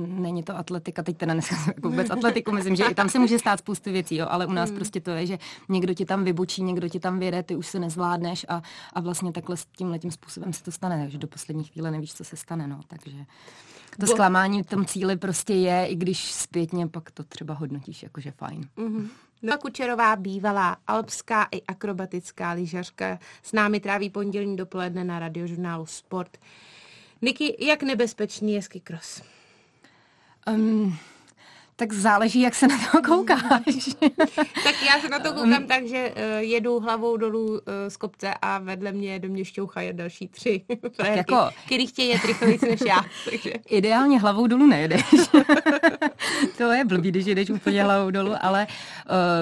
není 0.07 0.43
to 0.43 0.57
atletika, 0.57 1.03
teď 1.03 1.17
teda 1.17 1.33
dneska 1.33 1.57
jako 1.67 1.89
vůbec 1.89 2.11
atletiku, 2.11 2.53
myslím, 2.53 2.77
že 2.77 2.85
i 2.85 2.95
tam 2.95 3.09
se 3.09 3.19
může 3.19 3.39
stát 3.39 3.59
spoustu 3.59 3.91
věcí, 3.91 4.17
jo, 4.17 4.27
ale 4.31 4.47
u 4.47 4.53
nás 4.53 4.71
mm. 4.71 4.77
prostě 4.77 5.01
to 5.01 5.11
je, 5.11 5.27
že 5.27 5.39
někdo 5.69 5.95
ti 5.95 6.05
tam 6.05 6.25
vybočí, 6.25 6.63
někdo 6.63 6.89
ti 6.89 7.01
tam 7.01 7.19
vyjede, 7.19 7.43
ty 7.43 7.57
už 7.57 7.67
se 7.67 7.79
nezvládneš 7.79 8.47
a, 8.49 8.63
a 8.93 9.01
vlastně 9.01 9.33
takhle 9.33 9.57
s 9.57 9.67
tímhle 9.77 9.99
tím 9.99 10.11
způsobem 10.11 10.53
se 10.53 10.63
to 10.63 10.73
stane, 10.73 11.03
takže 11.03 11.19
do 11.19 11.27
poslední 11.27 11.65
chvíle 11.65 11.91
nevíš, 11.91 12.15
co 12.15 12.25
se 12.25 12.37
stane, 12.37 12.67
no, 12.67 12.81
takže 12.89 13.17
to 13.97 14.07
Bo... 14.07 14.13
zklamání 14.13 14.63
v 14.63 14.67
tom 14.67 14.87
cíli 14.87 15.17
prostě 15.17 15.55
je, 15.55 15.87
i 15.87 15.97
když 15.97 16.33
zpětně 16.33 16.87
pak 16.87 17.11
to 17.11 17.25
třeba 17.25 17.55
hodnotíš 17.55 18.03
jakože 18.03 18.31
fajn. 18.31 18.69
Mm-hmm. 18.77 19.09
No 19.43 19.59
Kučerová 19.59 20.17
bývalá 20.17 20.77
alpská 20.87 21.49
i 21.53 21.63
akrobatická 21.63 22.53
lyžařka 22.53 23.19
s 23.43 23.53
námi 23.53 23.81
tráví 23.81 24.11
pondělní 24.11 24.57
dopoledne 24.57 25.05
na 25.05 25.19
radiožurnálu 25.19 25.87
Sport. 25.87 26.39
Niky, 27.23 27.57
jak 27.67 27.83
nebezpečný 27.83 28.55
je 28.55 28.63
skikros? 28.63 29.23
Um, 30.49 30.99
tak 31.81 31.93
záleží, 31.93 32.41
jak 32.41 32.55
se 32.55 32.69
na 32.69 32.79
to 32.93 33.03
koukáš. 33.07 33.41
tak 34.65 34.75
já 34.87 35.01
se 35.01 35.09
na 35.09 35.19
to 35.19 35.33
koukám 35.33 35.67
tak, 35.67 35.87
že 35.87 36.13
uh, 36.17 36.39
jedu 36.39 36.81
hlavou 36.81 37.17
dolů 37.17 37.49
uh, 37.49 37.59
z 37.89 37.97
kopce 37.97 38.35
a 38.43 38.59
vedle 38.59 38.93
mě 38.93 39.19
do 39.19 39.29
mě 39.29 39.45
šťouchají 39.45 39.93
další 39.93 40.29
tři 40.29 40.63
frérky, 40.93 41.19
jako... 41.19 41.51
který 41.67 41.87
chtějí 41.87 42.09
jet 42.09 42.25
rychleji 42.25 42.59
než 42.71 42.81
já. 42.87 43.05
Takže. 43.31 43.53
Ideálně 43.69 44.21
hlavou 44.21 44.47
dolů 44.47 44.67
nejedeš. 44.67 45.05
to 46.59 46.73
je 46.73 46.85
blbý, 46.85 47.11
když 47.11 47.27
jedeš 47.27 47.51
úplně 47.51 47.83
hlavou 47.83 48.11
dolů, 48.11 48.35
ale 48.41 48.67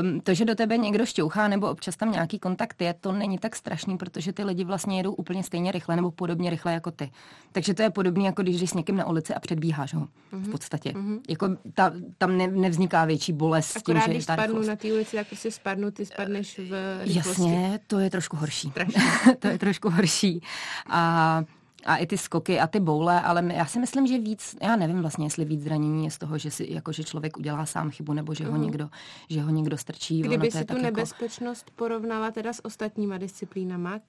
um, 0.02 0.20
to, 0.20 0.34
že 0.34 0.44
do 0.44 0.54
tebe 0.54 0.76
někdo 0.76 1.06
šťouchá 1.06 1.48
nebo 1.48 1.70
občas 1.70 1.96
tam 1.96 2.12
nějaký 2.12 2.38
kontakt 2.38 2.82
je, 2.82 2.94
to 2.94 3.12
není 3.12 3.38
tak 3.38 3.56
strašný, 3.56 3.98
protože 3.98 4.32
ty 4.32 4.44
lidi 4.44 4.64
vlastně 4.64 4.96
jedou 4.96 5.12
úplně 5.12 5.42
stejně 5.42 5.72
rychle 5.72 5.96
nebo 5.96 6.10
podobně 6.10 6.50
rychle 6.50 6.72
jako 6.72 6.90
ty. 6.90 7.10
Takže 7.52 7.74
to 7.74 7.82
je 7.82 7.90
podobné, 7.90 8.24
jako 8.24 8.42
když 8.42 8.60
jdeš 8.60 8.70
s 8.70 8.74
někým 8.74 8.96
na 8.96 9.06
ulici 9.06 9.34
a 9.34 9.40
předbíháš 9.40 9.94
ho. 9.94 10.08
V 10.30 10.32
mhm. 10.32 10.50
podstatě. 10.50 10.90
Mm-hmm. 10.90 11.20
Jako 11.28 11.48
ta, 11.74 11.90
ta 12.18 12.28
tam 12.28 12.38
ne, 12.38 12.46
nevzniká 12.46 13.04
větší 13.04 13.32
bolest 13.32 13.76
Akorát, 13.76 14.00
s 14.00 14.04
tím, 14.04 14.12
že 14.12 14.16
když 14.16 14.26
ta 14.26 14.32
spadnu 14.32 14.52
rychlost. 14.54 14.68
na 14.68 14.76
té 14.76 14.92
ulici, 14.92 15.16
tak 15.16 15.26
prostě 15.26 15.50
spadnu, 15.50 15.90
ty 15.90 16.06
spadneš 16.06 16.58
v 16.58 17.00
rychlosti. 17.04 17.28
Jasně, 17.28 17.80
to 17.86 17.98
je 17.98 18.10
trošku 18.10 18.36
horší. 18.36 18.72
to 19.38 19.48
je 19.48 19.58
trošku 19.58 19.90
horší. 19.90 20.42
A 20.86 21.44
a 21.86 21.96
i 21.96 22.06
ty 22.06 22.18
skoky 22.18 22.60
a 22.60 22.66
ty 22.66 22.80
boule, 22.80 23.20
ale 23.20 23.54
já 23.54 23.66
si 23.66 23.78
myslím, 23.78 24.06
že 24.06 24.18
víc, 24.18 24.56
já 24.62 24.76
nevím 24.76 25.00
vlastně, 25.00 25.26
jestli 25.26 25.44
víc 25.44 25.62
zranění 25.62 26.04
je 26.04 26.10
z 26.10 26.18
toho, 26.18 26.38
že, 26.38 26.50
si, 26.50 26.66
jako, 26.70 26.92
že 26.92 27.04
člověk 27.04 27.36
udělá 27.36 27.66
sám 27.66 27.90
chybu, 27.90 28.12
nebo 28.12 28.34
že 28.34 28.44
ho, 28.44 28.52
uh-huh. 28.52 28.60
někdo, 28.60 28.88
že 29.28 29.42
ho 29.42 29.50
někdo 29.50 29.78
strčí. 29.78 30.20
Kdyby 30.22 30.50
si 30.50 30.64
tu 30.64 30.72
jako- 30.72 30.82
nebezpečnost 30.82 31.64
jako... 31.66 31.76
porovnala 31.76 32.30
teda 32.30 32.52
s 32.52 32.64
ostatníma 32.64 33.18
disciplínama, 33.18 34.00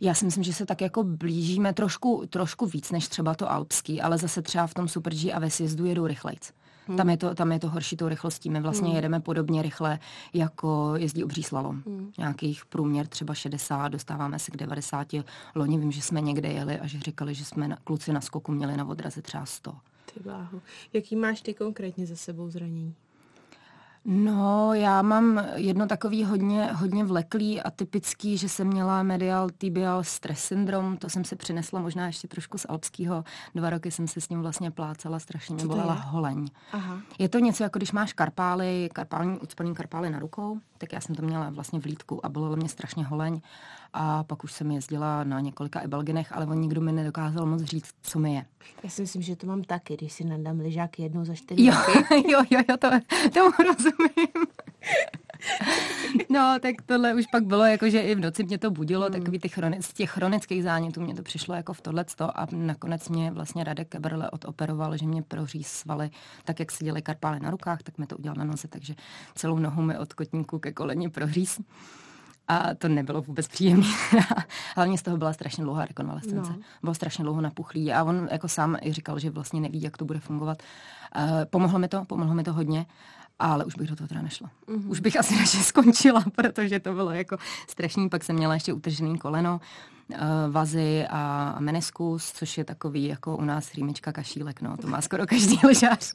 já 0.00 0.14
si 0.14 0.24
myslím, 0.24 0.44
že 0.44 0.52
se 0.52 0.66
tak 0.66 0.80
jako 0.80 1.02
blížíme 1.02 1.72
trošku, 1.72 2.26
trošku 2.30 2.66
víc 2.66 2.90
než 2.90 3.08
třeba 3.08 3.34
to 3.34 3.50
alpský, 3.50 4.00
ale 4.00 4.18
zase 4.18 4.42
třeba 4.42 4.66
v 4.66 4.74
tom 4.74 4.88
Super 4.88 5.14
G 5.14 5.32
a 5.32 5.38
ve 5.38 5.50
sjezdu 5.50 5.86
jedou 5.86 6.06
rychlejc. 6.06 6.52
Hmm. 6.90 6.96
Tam, 6.96 7.10
je 7.10 7.16
to, 7.16 7.34
tam 7.34 7.52
je 7.52 7.58
to 7.58 7.68
horší 7.68 7.96
tou 7.96 8.08
rychlostí. 8.08 8.50
My 8.50 8.60
vlastně 8.60 8.86
hmm. 8.86 8.96
jedeme 8.96 9.20
podobně 9.20 9.62
rychle, 9.62 9.98
jako 10.34 10.92
jezdí 10.96 11.24
obří 11.24 11.42
slalom. 11.42 11.82
Hmm. 11.86 12.12
Nějakých 12.18 12.66
průměr 12.66 13.06
třeba 13.06 13.34
60, 13.34 13.88
dostáváme 13.88 14.38
se 14.38 14.50
k 14.50 14.56
90. 14.56 15.08
Loni 15.54 15.78
vím, 15.78 15.92
že 15.92 16.02
jsme 16.02 16.20
někde 16.20 16.48
jeli 16.48 16.80
a 16.80 16.86
že 16.86 17.00
říkali, 17.00 17.34
že 17.34 17.44
jsme 17.44 17.68
na, 17.68 17.76
kluci 17.84 18.12
na 18.12 18.20
skoku 18.20 18.52
měli 18.52 18.76
na 18.76 18.88
odraze 18.88 19.22
třeba 19.22 19.46
100. 19.46 19.72
Ty 20.14 20.20
bláho. 20.20 20.60
Jaký 20.92 21.16
máš 21.16 21.40
ty 21.40 21.54
konkrétně 21.54 22.06
za 22.06 22.16
sebou 22.16 22.50
zranění? 22.50 22.94
No, 24.04 24.74
já 24.74 25.02
mám 25.02 25.42
jedno 25.54 25.86
takový 25.86 26.24
hodně, 26.24 26.72
hodně 26.72 27.04
vleklý 27.04 27.60
a 27.60 27.70
typický, 27.70 28.36
že 28.36 28.48
jsem 28.48 28.66
měla 28.66 29.02
medial 29.02 29.50
tibial 29.58 30.04
stress 30.04 30.44
syndrom, 30.44 30.96
to 30.96 31.08
jsem 31.08 31.24
si 31.24 31.36
přinesla 31.36 31.80
možná 31.80 32.06
ještě 32.06 32.28
trošku 32.28 32.58
z 32.58 32.66
alpského. 32.68 33.24
Dva 33.54 33.70
roky 33.70 33.90
jsem 33.90 34.08
se 34.08 34.20
s 34.20 34.28
ním 34.28 34.40
vlastně 34.40 34.70
plácala, 34.70 35.18
strašně 35.18 35.54
mě 35.54 35.66
bolela 35.66 35.94
holeň. 35.94 36.46
Aha. 36.72 36.98
Je 37.18 37.28
to 37.28 37.38
něco 37.38 37.62
jako 37.62 37.78
když 37.78 37.92
máš 37.92 38.12
karpály, 38.12 38.88
karpální, 38.92 39.38
ucpaný 39.38 39.74
karpály 39.74 40.10
na 40.10 40.18
rukou, 40.18 40.58
tak 40.80 40.92
já 40.92 41.00
jsem 41.00 41.14
to 41.14 41.22
měla 41.22 41.50
vlastně 41.50 41.80
v 41.80 41.84
lítku 41.84 42.26
a 42.26 42.28
bolelo 42.28 42.56
mě 42.56 42.68
strašně 42.68 43.04
holeň 43.04 43.40
a 43.92 44.24
pak 44.24 44.44
už 44.44 44.52
jsem 44.52 44.70
jezdila 44.70 45.24
na 45.24 45.40
několika 45.40 45.80
ebelginech, 45.80 46.32
ale 46.32 46.46
on 46.46 46.60
nikdo 46.60 46.80
mi 46.80 46.92
nedokázal 46.92 47.46
moc 47.46 47.62
říct, 47.62 47.94
co 48.02 48.18
mi 48.18 48.34
je. 48.34 48.44
Já 48.82 48.90
si 48.90 49.02
myslím, 49.02 49.22
že 49.22 49.36
to 49.36 49.46
mám 49.46 49.62
taky, 49.62 49.96
když 49.96 50.12
si 50.12 50.24
nadám 50.24 50.60
lyžák 50.60 50.98
jednou 50.98 51.24
za 51.24 51.34
čtyři 51.34 51.64
jo, 51.64 51.74
jo, 52.28 52.44
jo, 52.50 52.60
jo, 52.68 52.76
to, 52.76 52.90
tomu 53.34 53.50
rozumím. 53.68 54.46
No, 56.32 56.58
tak 56.60 56.74
tohle 56.86 57.14
už 57.14 57.26
pak 57.26 57.44
bylo 57.44 57.64
jako, 57.64 57.90
že 57.90 58.00
i 58.00 58.14
v 58.14 58.20
noci 58.20 58.44
mě 58.44 58.58
to 58.58 58.70
budilo, 58.70 59.04
hmm. 59.04 59.12
takový 59.12 59.38
ty 59.38 59.48
chronic, 59.48 59.86
z 59.86 59.92
těch 59.92 60.10
chronických 60.10 60.62
zánětů 60.62 61.00
mě 61.00 61.14
to 61.14 61.22
přišlo 61.22 61.54
jako 61.54 61.72
v 61.72 61.80
tohle 61.80 62.04
a 62.34 62.46
nakonec 62.52 63.08
mě 63.08 63.30
vlastně 63.30 63.64
Radek 63.64 63.88
Keberle 63.88 64.30
odoperoval, 64.30 64.96
že 64.96 65.06
mě 65.06 65.22
proříz 65.22 65.66
svaly, 65.66 66.10
tak 66.44 66.60
jak 66.60 66.72
se 66.72 66.84
dělají 66.84 67.02
karpály 67.02 67.40
na 67.40 67.50
rukách, 67.50 67.82
tak 67.82 67.98
mi 67.98 68.06
to 68.06 68.16
udělal 68.16 68.36
na 68.36 68.44
noze, 68.44 68.68
takže 68.68 68.94
celou 69.34 69.58
nohu 69.58 69.82
mi 69.82 69.98
od 69.98 70.12
kotníku 70.12 70.58
ke 70.58 70.72
koleni 70.72 71.10
proříz. 71.10 71.60
A 72.48 72.74
to 72.74 72.88
nebylo 72.88 73.22
vůbec 73.22 73.48
příjemné. 73.48 73.86
Hlavně 74.76 74.98
z 74.98 75.02
toho 75.02 75.16
byla 75.16 75.32
strašně 75.32 75.64
dlouhá 75.64 75.84
rekonvalescence. 75.84 76.52
No. 76.52 76.58
Bylo 76.82 76.94
strašně 76.94 77.24
dlouho 77.24 77.40
napuchlý 77.40 77.92
a 77.92 78.04
on 78.04 78.28
jako 78.32 78.48
sám 78.48 78.76
i 78.82 78.92
říkal, 78.92 79.18
že 79.18 79.30
vlastně 79.30 79.60
neví, 79.60 79.82
jak 79.82 79.96
to 79.96 80.04
bude 80.04 80.20
fungovat. 80.20 80.62
Uh, 81.16 81.22
pomohlo 81.50 81.78
mi 81.78 81.88
to, 81.88 82.04
pomohlo 82.04 82.34
mi 82.34 82.42
to 82.42 82.52
hodně 82.52 82.86
ale 83.40 83.64
už 83.64 83.74
bych 83.74 83.88
do 83.88 83.96
toho 83.96 84.08
teda 84.08 84.22
nešla. 84.22 84.50
Mm-hmm. 84.68 84.90
Už 84.90 85.00
bych 85.00 85.16
asi 85.16 85.36
radši 85.38 85.56
skončila, 85.56 86.24
protože 86.36 86.80
to 86.80 86.92
bylo 86.92 87.10
jako 87.10 87.36
strašný. 87.68 88.08
Pak 88.08 88.24
jsem 88.24 88.36
měla 88.36 88.54
ještě 88.54 88.72
utržený 88.72 89.18
koleno, 89.18 89.60
uh, 90.10 90.18
vazy 90.50 91.06
a, 91.10 91.56
meniskus, 91.60 92.32
což 92.32 92.58
je 92.58 92.64
takový 92.64 93.04
jako 93.04 93.36
u 93.36 93.44
nás 93.44 93.74
rýmička 93.74 94.12
kašílek, 94.12 94.60
no, 94.60 94.76
to 94.76 94.86
má 94.86 95.00
skoro 95.00 95.26
každý 95.26 95.58
ležář. 95.64 96.12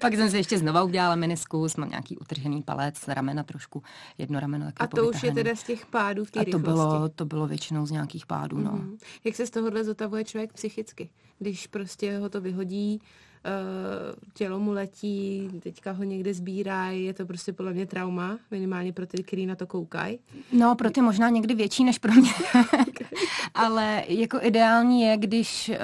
Pak 0.00 0.14
jsem 0.14 0.30
si 0.30 0.36
ještě 0.36 0.58
znova 0.58 0.82
udělala 0.82 1.16
meniskus, 1.16 1.76
mám 1.76 1.90
nějaký 1.90 2.16
utržený 2.16 2.62
palec, 2.62 3.08
ramena 3.08 3.42
trošku, 3.42 3.82
jedno 4.18 4.40
rameno 4.40 4.66
taky 4.66 4.78
A 4.78 4.86
to 4.86 5.08
už 5.08 5.22
je 5.22 5.32
teda 5.32 5.56
z 5.56 5.62
těch 5.62 5.86
pádů 5.86 6.24
v 6.24 6.30
té 6.30 6.44
to 6.44 6.58
bylo, 6.58 7.08
to 7.08 7.24
bylo 7.24 7.46
většinou 7.46 7.86
z 7.86 7.90
nějakých 7.90 8.26
pádů, 8.26 8.56
mm-hmm. 8.56 8.64
no. 8.64 8.72
Mhm. 8.72 8.98
Jak 9.24 9.36
se 9.36 9.46
z 9.46 9.50
tohohle 9.50 9.84
zotavuje 9.84 10.24
člověk 10.24 10.52
psychicky? 10.52 11.10
Když 11.38 11.66
prostě 11.66 12.18
ho 12.18 12.28
to 12.28 12.40
vyhodí, 12.40 13.00
Eh, 13.00 13.27
tělo 14.34 14.58
mu 14.58 14.72
letí, 14.72 15.50
teďka 15.62 15.92
ho 15.92 16.04
někde 16.04 16.34
sbírá, 16.34 16.86
je 16.86 17.14
to 17.14 17.26
prostě 17.26 17.52
podle 17.52 17.72
mě 17.72 17.86
trauma, 17.86 18.38
minimálně 18.50 18.92
pro 18.92 19.06
ty, 19.06 19.22
kteří 19.22 19.46
na 19.46 19.54
to 19.54 19.66
koukají. 19.66 20.18
No, 20.52 20.74
pro 20.74 20.90
ty 20.90 21.00
možná 21.00 21.28
někdy 21.28 21.54
větší 21.54 21.84
než 21.84 21.98
pro 21.98 22.12
mě. 22.12 22.30
Ale 23.54 24.04
jako 24.08 24.38
ideální 24.42 25.02
je, 25.02 25.16
když 25.16 25.68
uh, 25.68 25.76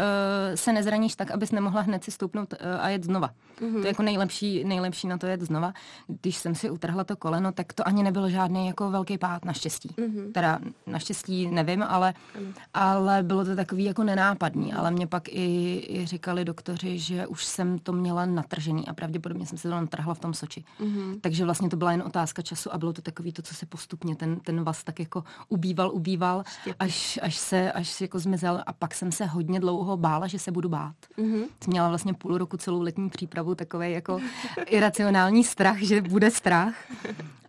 se 0.55 0.73
nezraníš 0.73 1.17
tak, 1.17 1.31
abys 1.31 1.53
nemohla 1.53 1.81
hned 1.81 2.05
si 2.05 2.11
stoupnout 2.11 2.53
uh, 2.53 2.59
a 2.81 2.89
jet 2.89 3.05
znova. 3.05 3.31
Mm-hmm. 3.61 3.73
To 3.73 3.79
je 3.79 3.87
jako 3.87 4.03
nejlepší, 4.03 4.65
nejlepší 4.65 5.07
na 5.07 5.19
to 5.19 5.27
jet 5.27 5.41
znova. 5.41 5.73
Když 6.07 6.37
jsem 6.37 6.55
si 6.55 6.71
utrhla 6.71 7.05
to 7.05 7.17
koleno, 7.17 7.53
tak 7.53 7.73
to 7.73 7.89
ani 7.89 8.03
nebyl 8.03 8.29
žádný 8.29 8.67
jako 8.67 8.91
velký 8.91 9.19
pád, 9.19 9.45
naštěstí. 9.45 9.89
Mm-hmm. 9.89 10.33
Teda 10.33 10.59
naštěstí 10.87 11.47
nevím, 11.47 11.83
ale, 11.83 12.15
mm. 12.41 12.55
ale 12.75 13.23
bylo 13.23 13.45
to 13.45 13.57
takový 13.57 13.85
jako 13.85 14.05
nenápadný. 14.05 14.73
Ale 14.73 14.91
mě 14.91 15.07
pak 15.07 15.29
i, 15.29 15.87
i 15.89 16.07
říkali 16.07 16.45
doktoři, 16.45 16.99
že 16.99 17.27
už 17.27 17.44
jsem 17.47 17.79
to 17.79 17.93
měla 17.93 18.27
natržený 18.27 18.89
a 18.89 18.95
pravděpodobně 18.95 19.47
jsem 19.47 19.59
se 19.59 19.69
to 19.69 19.75
natrhla 19.75 20.15
v 20.15 20.19
tom 20.19 20.35
Soči. 20.35 20.65
Mm-hmm. 20.81 21.21
Takže 21.21 21.45
vlastně 21.45 21.69
to 21.69 21.77
byla 21.77 21.93
jen 21.93 22.03
otázka 22.07 22.43
času 22.43 22.75
a 22.75 22.79
bylo 22.79 22.93
to 22.93 23.03
takový 23.03 23.33
to, 23.33 23.43
co 23.43 23.55
se 23.55 23.67
postupně 23.67 24.17
ten, 24.17 24.41
ten 24.41 24.65
vás 24.65 24.85
tak 24.85 25.01
jako 25.01 25.25
ubýval, 25.49 25.91
ubýval, 25.95 26.45
až, 26.79 27.19
až 27.23 27.37
se 27.37 27.73
až 27.73 28.01
jako 28.01 28.19
zmizel 28.19 28.63
a 28.67 28.73
pak 28.73 28.95
jsem 28.95 29.13
se 29.13 29.27
hodně 29.27 29.61
dlouho 29.61 29.97
bála, 29.97 30.27
že 30.27 30.39
se 30.39 30.53
budu 30.53 30.69
bát. 30.69 30.95
Mm-hmm. 31.19 31.45
Měla 31.67 31.89
vlastně 31.89 32.15
půl 32.15 32.39
roku 32.39 32.57
celou 32.57 32.83
letní 32.83 33.11
přípravu 33.11 33.55
takový 33.55 33.93
jako 33.93 34.21
iracionální 34.67 35.45
strach, 35.45 35.79
že 35.79 36.03
bude 36.03 36.31
strach. 36.31 36.75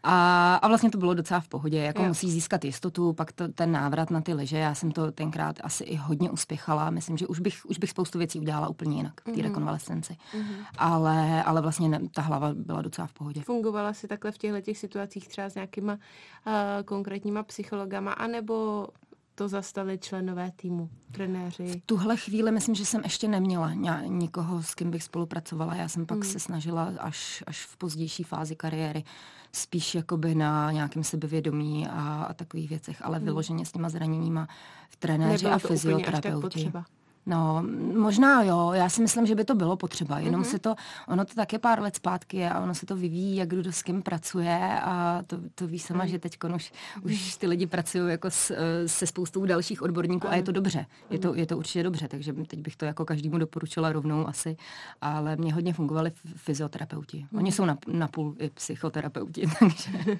A, 0.08 0.56
a 0.56 0.68
vlastně 0.68 0.90
to 0.90 0.98
bylo 0.98 1.14
docela 1.14 1.40
v 1.40 1.48
pohodě, 1.48 1.78
jako 1.78 2.02
jo. 2.02 2.08
musí 2.08 2.32
získat 2.32 2.66
jistotu, 2.66 3.14
pak 3.14 3.32
to, 3.32 3.48
ten 3.48 3.72
návrat 3.72 4.12
na 4.12 4.22
ty 4.22 4.34
leže, 4.34 4.58
já 4.58 4.76
jsem 4.76 4.92
to 4.92 5.12
tenkrát 5.12 5.56
asi 5.64 5.84
i 5.84 5.96
hodně 5.96 6.30
uspěchala, 6.30 6.90
myslím, 6.90 7.18
že 7.18 7.28
už 7.28 7.40
bych, 7.40 7.66
už 7.66 7.78
bych 7.78 7.90
spoustu 7.90 8.18
věcí 8.18 8.40
udělala 8.40 8.68
úplně 8.68 8.98
jinak 8.98 9.22
v 9.22 9.24
té 9.24 9.32
mm-hmm. 9.32 9.44
Rekonvalescenci. 9.90 10.18
Mm-hmm. 10.34 10.66
Ale, 10.78 11.44
ale 11.44 11.62
vlastně 11.62 11.90
ne, 11.90 12.00
ta 12.12 12.22
hlava 12.22 12.54
byla 12.54 12.82
docela 12.82 13.08
v 13.08 13.14
pohodě. 13.14 13.42
Fungovala 13.42 13.94
si 13.94 14.08
takhle 14.08 14.32
v 14.32 14.38
těchto 14.38 14.62
těch 14.62 14.78
situacích 14.78 15.28
třeba 15.28 15.50
s 15.50 15.56
nějakýma 15.56 15.94
uh, 15.94 16.54
konkrétníma 16.86 17.44
psychologama, 17.44 18.12
anebo 18.12 18.88
to 19.36 19.48
zastali 19.48 19.98
členové 19.98 20.52
týmu, 20.56 20.90
trenéři? 21.12 21.68
V 21.68 21.86
tuhle 21.86 22.18
chvíli 22.18 22.52
myslím, 22.52 22.76
že 22.76 22.86
jsem 22.86 23.02
ještě 23.04 23.28
neměla 23.28 23.74
nikoho, 24.06 24.64
s 24.64 24.76
kým 24.76 24.92
bych 24.92 25.04
spolupracovala. 25.04 25.76
Já 25.76 25.88
jsem 25.88 26.06
pak 26.06 26.18
mm. 26.18 26.24
se 26.24 26.40
snažila 26.40 26.92
až, 27.00 27.44
až 27.48 27.66
v 27.66 27.78
pozdější 27.78 28.24
fázi 28.24 28.56
kariéry 28.56 29.04
spíš 29.52 29.96
jakoby 29.96 30.36
na 30.36 30.72
nějakém 30.72 31.04
sebevědomí 31.04 31.88
a, 31.88 32.24
a 32.24 32.34
takových 32.34 32.70
věcech, 32.70 33.06
ale 33.06 33.20
mm. 33.20 33.26
vyloženě 33.26 33.66
s 33.66 33.72
těma 33.72 33.90
zraněníma 33.90 34.48
v 34.90 34.96
trenéři 34.96 35.46
Nebylo 35.46 35.54
a 35.54 35.68
fyzioterapeuti. 35.68 36.72
No, 37.26 37.64
možná 37.94 38.44
jo, 38.44 38.72
já 38.74 38.90
si 38.90 39.02
myslím, 39.02 39.26
že 39.26 39.36
by 39.36 39.46
to 39.46 39.56
bylo 39.56 39.78
potřeba, 39.78 40.20
jenom 40.20 40.42
mm-hmm. 40.42 40.50
se 40.50 40.60
to, 40.60 40.76
ono 41.08 41.26
to 41.26 41.34
také 41.34 41.60
pár 41.60 41.82
let 41.82 41.96
zpátky 41.96 42.46
a 42.46 42.60
ono 42.60 42.76
se 42.76 42.86
to 42.86 42.96
vyvíjí, 42.96 43.36
jak 43.36 43.50
kdo 43.50 43.72
s 43.72 43.84
kým 43.84 44.02
pracuje 44.02 44.80
a 44.82 45.24
to, 45.28 45.38
to 45.56 45.68
ví 45.68 45.80
sama, 45.80 46.04
mm. 46.04 46.10
že 46.10 46.20
teď 46.20 46.38
už, 46.56 46.72
už 47.02 47.36
ty 47.36 47.48
lidi 47.48 47.68
pracují 47.68 48.12
jako 48.12 48.32
s, 48.32 48.56
se 48.86 49.08
spoustou 49.08 49.46
dalších 49.46 49.82
odborníků 49.82 50.28
mm. 50.28 50.34
a 50.34 50.36
je 50.36 50.44
to 50.44 50.52
dobře, 50.52 50.86
je 51.10 51.20
to, 51.20 51.36
je 51.36 51.46
to 51.46 51.58
určitě 51.58 51.84
dobře, 51.84 52.08
takže 52.08 52.34
teď 52.34 52.60
bych 52.60 52.76
to 52.76 52.86
jako 52.86 53.06
každému 53.06 53.38
doporučila 53.38 53.92
rovnou 53.92 54.28
asi, 54.28 54.58
ale 55.02 55.36
mě 55.36 55.54
hodně 55.54 55.74
fungovali 55.74 56.12
fyzioterapeuti. 56.36 57.26
Oni 57.34 57.50
mm. 57.50 57.52
jsou 57.52 57.66
na, 57.66 57.78
na 57.88 58.08
půl 58.08 58.36
i 58.40 58.50
psychoterapeuti, 58.50 59.44
takže... 59.60 59.90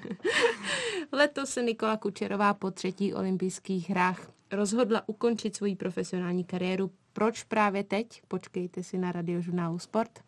Letos 1.12 1.50
se 1.50 1.62
Nikola 1.62 1.96
Kučerová 1.96 2.54
po 2.54 2.70
třetí 2.70 3.14
olympijských 3.14 3.90
hrách 3.90 4.35
rozhodla 4.52 5.08
ukončit 5.08 5.56
svoji 5.56 5.76
profesionální 5.76 6.44
kariéru. 6.44 6.90
Proč 7.12 7.42
právě 7.42 7.84
teď? 7.84 8.22
Počkejte 8.28 8.82
si 8.82 8.98
na 8.98 9.12
radiožurnálu 9.12 9.78
Sport. 9.78 10.25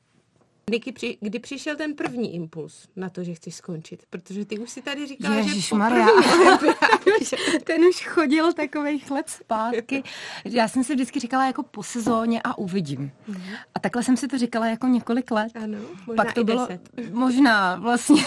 Niky, 0.68 0.92
při, 0.92 1.18
kdy 1.20 1.38
přišel 1.38 1.76
ten 1.76 1.94
první 1.94 2.34
impuls 2.34 2.88
na 2.96 3.08
to, 3.08 3.25
že 3.25 3.34
chceš 3.34 3.54
skončit? 3.54 4.02
Protože 4.10 4.44
ty 4.44 4.58
už 4.58 4.70
si 4.70 4.82
tady 4.82 5.06
říkala, 5.06 5.34
Ježiš 5.34 5.68
že 5.68 5.75
Maria. 5.75 6.06
ten 7.64 7.84
už 7.84 8.06
chodil 8.06 8.52
takových 8.52 9.10
let 9.10 9.28
zpátky. 9.28 10.02
Já 10.44 10.68
jsem 10.68 10.84
si 10.84 10.94
vždycky 10.94 11.20
říkala 11.20 11.46
jako 11.46 11.62
po 11.62 11.82
sezóně 11.82 12.40
a 12.44 12.58
uvidím. 12.58 13.10
Mm-hmm. 13.30 13.56
A 13.75 13.80
takhle 13.80 14.02
jsem 14.02 14.16
si 14.16 14.28
to 14.28 14.38
říkala 14.38 14.66
jako 14.66 14.87
několik 14.87 15.30
let. 15.30 15.52
Ano, 15.62 15.78
možná 16.06 16.25
Pak 16.25 16.34
to 16.34 16.40
i 16.40 16.44
bylo, 16.44 16.66
deset. 16.66 17.12
Možná, 17.12 17.76
vlastně. 17.76 18.22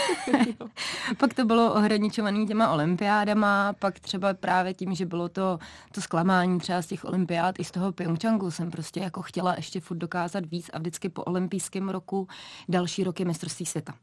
pak 1.17 1.33
to 1.33 1.45
bylo 1.45 1.73
ohraničovaný 1.73 2.47
těma 2.47 2.71
olympiádama, 2.71 3.73
pak 3.73 3.99
třeba 3.99 4.33
právě 4.33 4.73
tím, 4.73 4.95
že 4.95 5.05
bylo 5.05 5.29
to, 5.29 5.59
to 5.91 6.01
zklamání 6.01 6.59
třeba 6.59 6.81
z 6.81 6.87
těch 6.87 7.05
olympiád 7.05 7.59
i 7.59 7.63
z 7.63 7.71
toho 7.71 7.91
Pyeongchangu 7.91 8.51
jsem 8.51 8.71
prostě 8.71 8.99
jako 8.99 9.21
chtěla 9.21 9.53
ještě 9.55 9.79
furt 9.79 9.97
dokázat 9.97 10.45
víc 10.45 10.69
a 10.73 10.79
vždycky 10.79 11.09
po 11.09 11.23
olympijském 11.23 11.89
roku 11.89 12.27
další 12.69 13.03
rok 13.03 13.19
je 13.19 13.25
mistrovství 13.25 13.65
světa. 13.65 13.93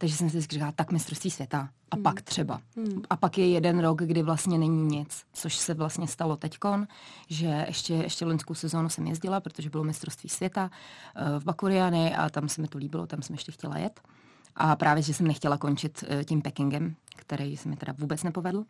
Takže 0.00 0.16
jsem 0.16 0.30
si 0.30 0.40
říkala, 0.40 0.72
tak 0.72 0.92
mistrovství 0.92 1.30
světa. 1.30 1.68
A 1.90 1.96
hmm. 1.96 2.02
pak 2.02 2.22
třeba. 2.22 2.60
Hmm. 2.76 3.02
A 3.10 3.16
pak 3.16 3.38
je 3.38 3.48
jeden 3.48 3.80
rok, 3.80 4.02
kdy 4.02 4.22
vlastně 4.22 4.58
není 4.58 4.86
nic, 4.86 5.24
což 5.32 5.56
se 5.56 5.74
vlastně 5.74 6.08
stalo 6.08 6.36
teďkon, 6.36 6.86
že 7.28 7.64
ještě, 7.68 7.94
ještě 7.94 8.24
loňskou 8.24 8.54
sezónu 8.54 8.88
jsem 8.88 9.06
jezdila, 9.06 9.40
protože 9.40 9.70
bylo 9.70 9.84
mistrovství 9.84 10.28
světa 10.28 10.70
uh, 10.70 11.38
v 11.38 11.44
Bakuriany 11.44 12.16
a 12.16 12.30
tam 12.30 12.48
se 12.48 12.60
mi 12.60 12.68
to 12.68 12.78
líbilo, 12.78 13.06
tam 13.06 13.22
jsem 13.22 13.34
ještě 13.34 13.52
chtěla 13.52 13.78
jet. 13.78 14.00
A 14.56 14.76
právě, 14.76 15.02
že 15.02 15.14
jsem 15.14 15.26
nechtěla 15.26 15.58
končit 15.58 16.04
uh, 16.10 16.22
tím 16.22 16.42
Pekingem, 16.42 16.94
který 17.16 17.56
se 17.56 17.68
mi 17.68 17.76
teda 17.76 17.94
vůbec 17.98 18.22
nepovedl. 18.22 18.64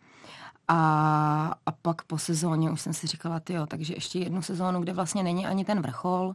A, 0.69 1.55
a 1.67 1.73
pak 1.73 2.03
po 2.03 2.19
sezóně 2.19 2.71
už 2.71 2.81
jsem 2.81 2.93
si 2.93 3.07
říkala, 3.07 3.41
jo, 3.49 3.67
takže 3.67 3.95
ještě 3.95 4.19
jednu 4.19 4.43
sezónu, 4.43 4.81
kde 4.81 4.93
vlastně 4.93 5.23
není 5.23 5.47
ani 5.47 5.65
ten 5.65 5.83
vrchol, 5.83 6.35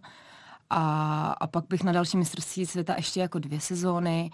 a, 0.70 1.32
a 1.32 1.48
pak 1.48 1.66
bych 1.70 1.84
na 1.84 1.92
další 1.92 2.18
mistrovství 2.18 2.66
světa 2.66 2.94
ještě 2.98 3.20
jako 3.20 3.40
dvě 3.40 3.60
sezóny. 3.60 4.32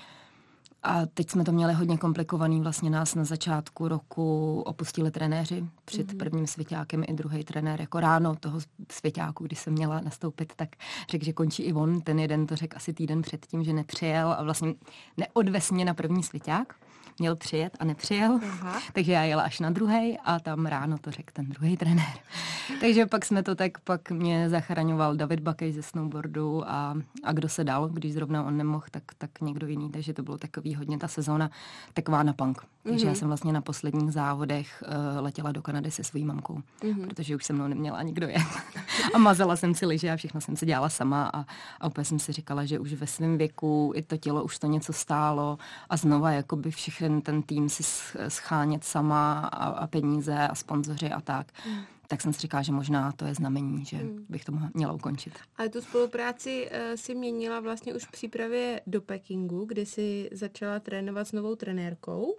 A 0.83 1.05
teď 1.05 1.29
jsme 1.29 1.43
to 1.43 1.51
měli 1.51 1.73
hodně 1.73 1.97
komplikovaný. 1.97 2.61
Vlastně 2.61 2.89
nás 2.89 3.15
na 3.15 3.23
začátku 3.23 3.87
roku 3.87 4.61
opustili 4.65 5.11
trenéři 5.11 5.65
před 5.85 6.11
mm-hmm. 6.11 6.17
prvním 6.17 6.47
svěťákem 6.47 7.03
i 7.07 7.13
druhý 7.13 7.43
trenér. 7.43 7.81
Jako 7.81 7.99
ráno 7.99 8.35
toho 8.35 8.59
svěťáku, 8.91 9.43
kdy 9.43 9.55
jsem 9.55 9.73
měla 9.73 10.01
nastoupit, 10.01 10.53
tak 10.55 10.69
řekl, 11.09 11.25
že 11.25 11.33
končí 11.33 11.63
i 11.63 11.73
on. 11.73 12.01
Ten 12.01 12.19
jeden 12.19 12.47
to 12.47 12.55
řekl 12.55 12.77
asi 12.77 12.93
týden 12.93 13.21
předtím, 13.21 13.63
že 13.63 13.73
nepřijel 13.73 14.31
a 14.31 14.43
vlastně 14.43 14.73
neodvez 15.17 15.71
mě 15.71 15.85
na 15.85 15.93
první 15.93 16.23
svěťák 16.23 16.75
měl 17.21 17.35
přijet 17.35 17.77
a 17.79 17.85
nepřijel, 17.85 18.39
Aha. 18.43 18.79
takže 18.93 19.11
já 19.11 19.23
jela 19.23 19.43
až 19.43 19.59
na 19.59 19.69
druhý 19.69 20.17
a 20.25 20.39
tam 20.39 20.65
ráno 20.65 20.97
to 20.97 21.11
řekl 21.11 21.31
ten 21.33 21.45
druhý 21.45 21.77
trenér. 21.77 22.17
takže 22.81 23.05
pak 23.05 23.25
jsme 23.25 23.43
to 23.43 23.55
tak, 23.55 23.79
pak 23.79 24.11
mě 24.11 24.49
zachraňoval 24.49 25.15
David 25.15 25.39
Bakej 25.39 25.71
ze 25.71 25.83
snowboardu 25.83 26.69
a, 26.69 26.97
a 27.23 27.31
kdo 27.31 27.49
se 27.49 27.63
dal, 27.63 27.89
když 27.89 28.13
zrovna 28.13 28.43
on 28.43 28.57
nemohl, 28.57 28.85
tak, 28.91 29.03
tak 29.17 29.41
někdo 29.41 29.67
jiný, 29.67 29.91
takže 29.91 30.13
to 30.13 30.23
bylo 30.23 30.37
takový 30.37 30.75
hodně 30.75 30.97
ta 30.97 31.07
sezóna 31.07 31.49
taková 31.93 32.23
na 32.23 32.33
punk. 32.33 32.61
Takže 32.83 33.05
mm-hmm. 33.05 33.09
já 33.09 33.15
jsem 33.15 33.27
vlastně 33.27 33.53
na 33.53 33.61
posledních 33.61 34.11
závodech 34.11 34.83
uh, 34.87 35.23
letěla 35.23 35.51
do 35.51 35.61
Kanady 35.61 35.91
se 35.91 36.03
svojí 36.03 36.25
mamkou, 36.25 36.61
mm-hmm. 36.79 37.07
protože 37.07 37.35
už 37.35 37.45
se 37.45 37.53
mnou 37.53 37.67
neměla 37.67 38.01
nikdo 38.01 38.27
jet. 38.27 38.41
a 39.13 39.17
mazala 39.17 39.55
jsem 39.55 39.75
si 39.75 39.85
liže 39.85 40.11
a 40.11 40.15
všechno 40.15 40.41
jsem 40.41 40.55
si 40.55 40.65
dělala 40.65 40.89
sama 40.89 41.29
a, 41.33 41.45
a 41.79 41.87
úplně 41.87 42.05
jsem 42.05 42.19
si 42.19 42.31
říkala, 42.31 42.65
že 42.65 42.79
už 42.79 42.93
ve 42.93 43.07
svém 43.07 43.37
věku 43.37 43.91
i 43.95 44.01
to 44.01 44.17
tělo 44.17 44.43
už 44.43 44.59
to 44.59 44.67
něco 44.67 44.93
stálo 44.93 45.57
a 45.89 45.97
znova 45.97 46.31
jakoby 46.31 46.71
všechny 46.71 47.21
ten 47.21 47.41
tým 47.41 47.69
si 47.69 47.83
schánět 48.27 48.83
sama 48.83 49.39
a, 49.39 49.65
a 49.65 49.87
peníze 49.87 50.47
a 50.47 50.55
sponzoři 50.55 51.09
a 51.09 51.21
tak. 51.21 51.47
Mm 51.67 51.81
tak 52.11 52.21
jsem 52.21 52.33
si 52.33 52.39
říkala, 52.39 52.63
že 52.63 52.71
možná 52.71 53.11
to 53.11 53.25
je 53.25 53.33
znamení, 53.35 53.85
že 53.85 53.97
hmm. 53.97 54.25
bych 54.29 54.45
to 54.45 54.51
měla 54.73 54.93
ukončit. 54.93 55.33
Ale 55.57 55.69
tu 55.69 55.81
spolupráci 55.81 56.69
uh, 56.71 56.95
si 56.95 57.15
měnila 57.15 57.59
vlastně 57.59 57.93
už 57.93 58.05
v 58.05 58.11
přípravě 58.11 58.81
do 58.87 59.01
Pekingu, 59.01 59.65
kdy 59.65 59.85
si 59.85 60.29
začala 60.31 60.79
trénovat 60.79 61.27
s 61.27 61.31
novou 61.31 61.55
trenérkou. 61.55 62.35